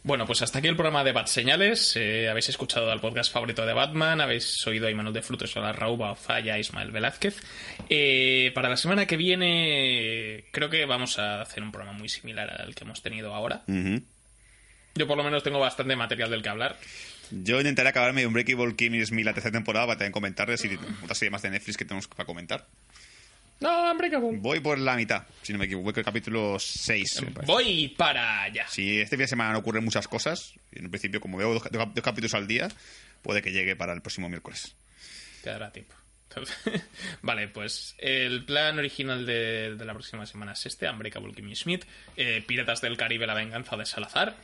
[0.03, 1.95] Bueno, pues hasta aquí el programa de Bat Señales.
[1.95, 5.59] Eh, habéis escuchado al podcast favorito de Batman, habéis oído a Imanol de Frutos, a
[5.59, 7.37] la Rauba, Falla, Ismael Velázquez.
[7.87, 12.49] Eh, para la semana que viene creo que vamos a hacer un programa muy similar
[12.61, 13.63] al que hemos tenido ahora.
[14.95, 16.77] Yo por lo menos tengo bastante material del que hablar.
[17.31, 21.29] Yo intentaré acabarme Unbreakable Kimmy Smith la tercera temporada para también comentarles y otra serie
[21.29, 22.67] más de Netflix que tenemos para comentar.
[23.61, 23.69] No,
[24.09, 24.41] cabrón.
[24.41, 27.21] Voy por la mitad, si no me equivoco, el capítulo 6.
[27.21, 27.51] me parece.
[27.53, 28.67] Voy para allá.
[28.67, 31.63] Si este fin de semana no ocurren muchas cosas, en un principio, como veo dos,
[31.71, 32.67] dos- dos capítulos al día,
[33.21, 34.75] puede que llegue para el próximo miércoles.
[35.43, 35.93] Te dará tiempo.
[37.21, 41.85] vale, pues el plan original de, de la próxima semana es este, Unbreakable Kimmy Smith,
[42.17, 44.35] eh, Piratas del Caribe, la venganza de Salazar,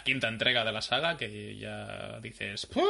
[0.00, 2.66] la quinta entrega de la saga, que ya dices...
[2.66, 2.82] "¿Puh?".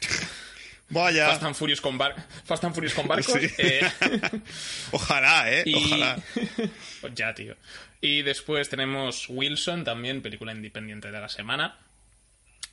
[0.92, 1.28] Vaya.
[1.28, 3.32] Fast and Furious con, bar- Fast and Furious con barcos.
[3.40, 3.48] Sí.
[3.58, 3.80] eh,
[4.92, 5.62] Ojalá, ¿eh?
[5.64, 5.74] y...
[5.74, 6.18] Ojalá.
[7.00, 7.54] Pues ya, tío.
[8.00, 11.78] Y después tenemos Wilson, también película independiente de la semana.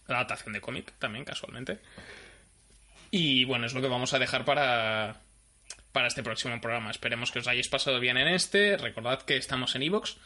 [0.07, 1.80] Adaptación de cómic, también, casualmente.
[3.11, 5.22] Y bueno, es lo que vamos a dejar para,
[5.91, 6.89] para este próximo programa.
[6.91, 8.78] Esperemos que os hayáis pasado bien en este.
[8.78, 10.18] Recordad que estamos en Evox.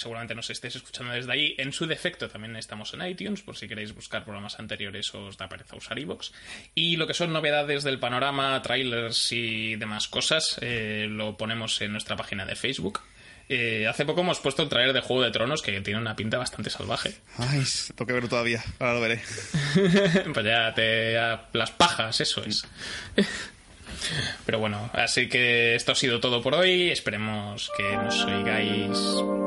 [0.00, 1.54] Seguramente nos estéis escuchando desde ahí.
[1.58, 5.36] En su defecto también estamos en iTunes, por si queréis buscar programas anteriores o os
[5.36, 6.32] da pereza usar Evox.
[6.74, 11.92] Y lo que son novedades del panorama, trailers y demás cosas, eh, lo ponemos en
[11.92, 13.02] nuestra página de Facebook.
[13.50, 16.38] Eh, hace poco hemos puesto el trailer de Juego de Tronos que tiene una pinta
[16.38, 17.16] bastante salvaje.
[17.36, 18.64] Ay, tengo que verlo todavía.
[18.78, 19.20] Ahora lo veré.
[20.32, 21.18] pues ya te.
[21.18, 22.66] a las pajas, eso es.
[24.46, 26.90] Pero bueno, así que esto ha sido todo por hoy.
[26.90, 28.98] Esperemos que nos oigáis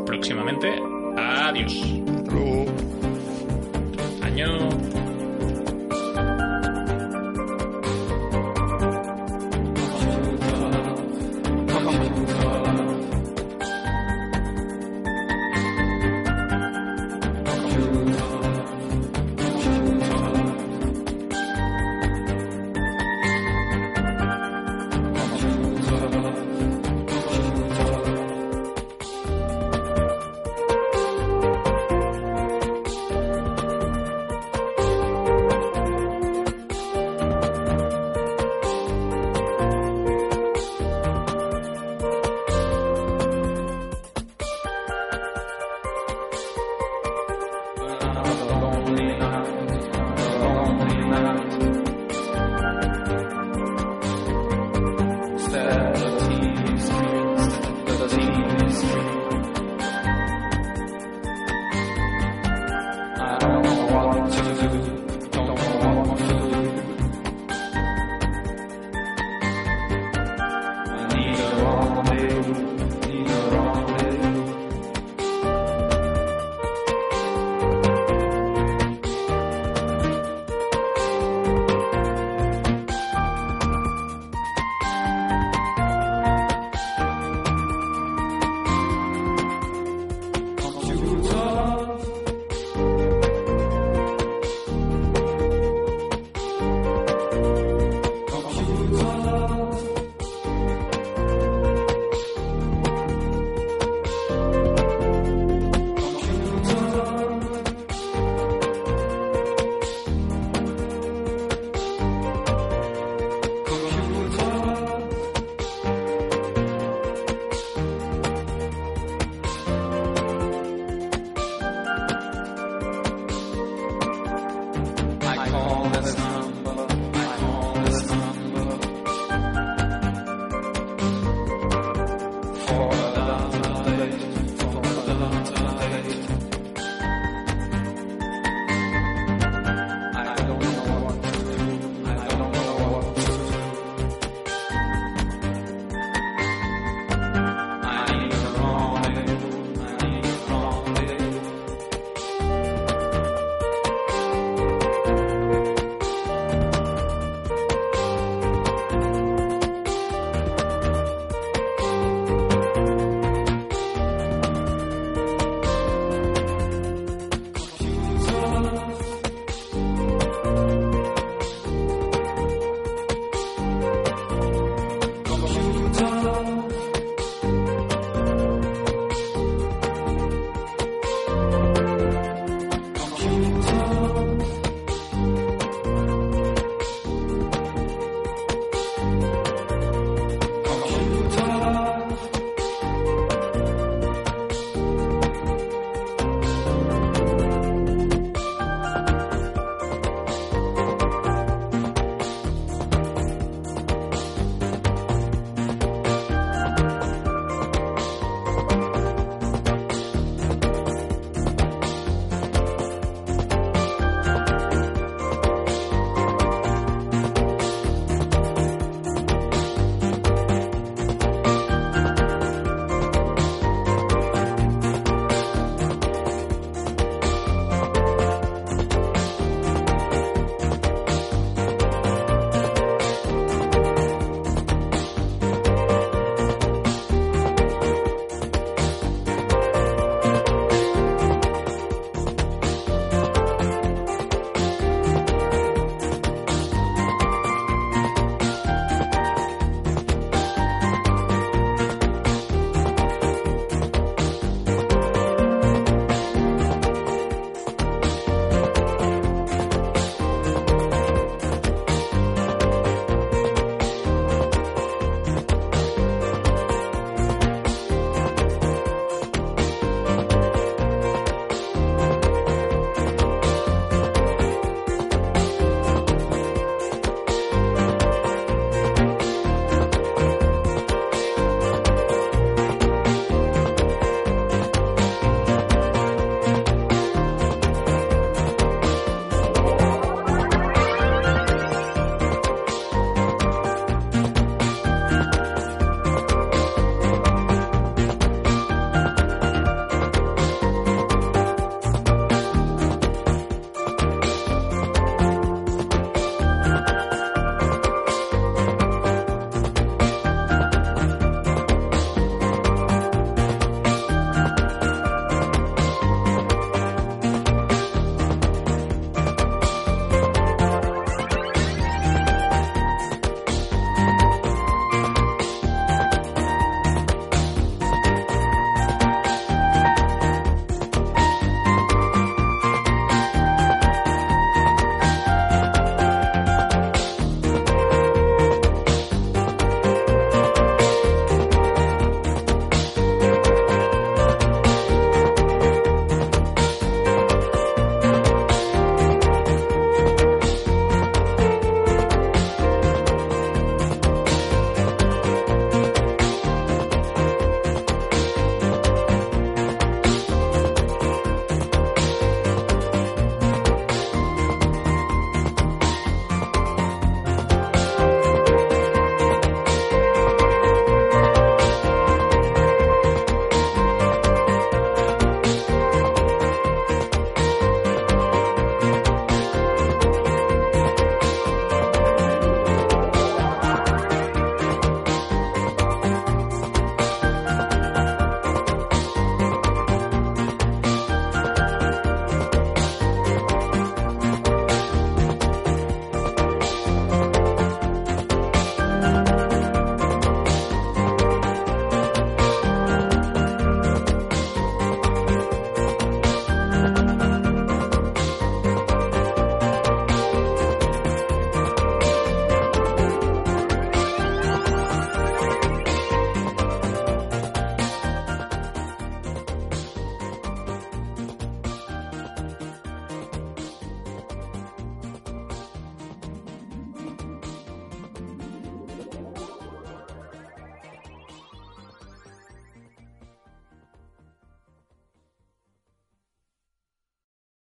[0.06, 0.74] próximamente.
[1.18, 1.74] Adiós.
[1.74, 2.66] Hasta luego.
[4.22, 4.73] Año.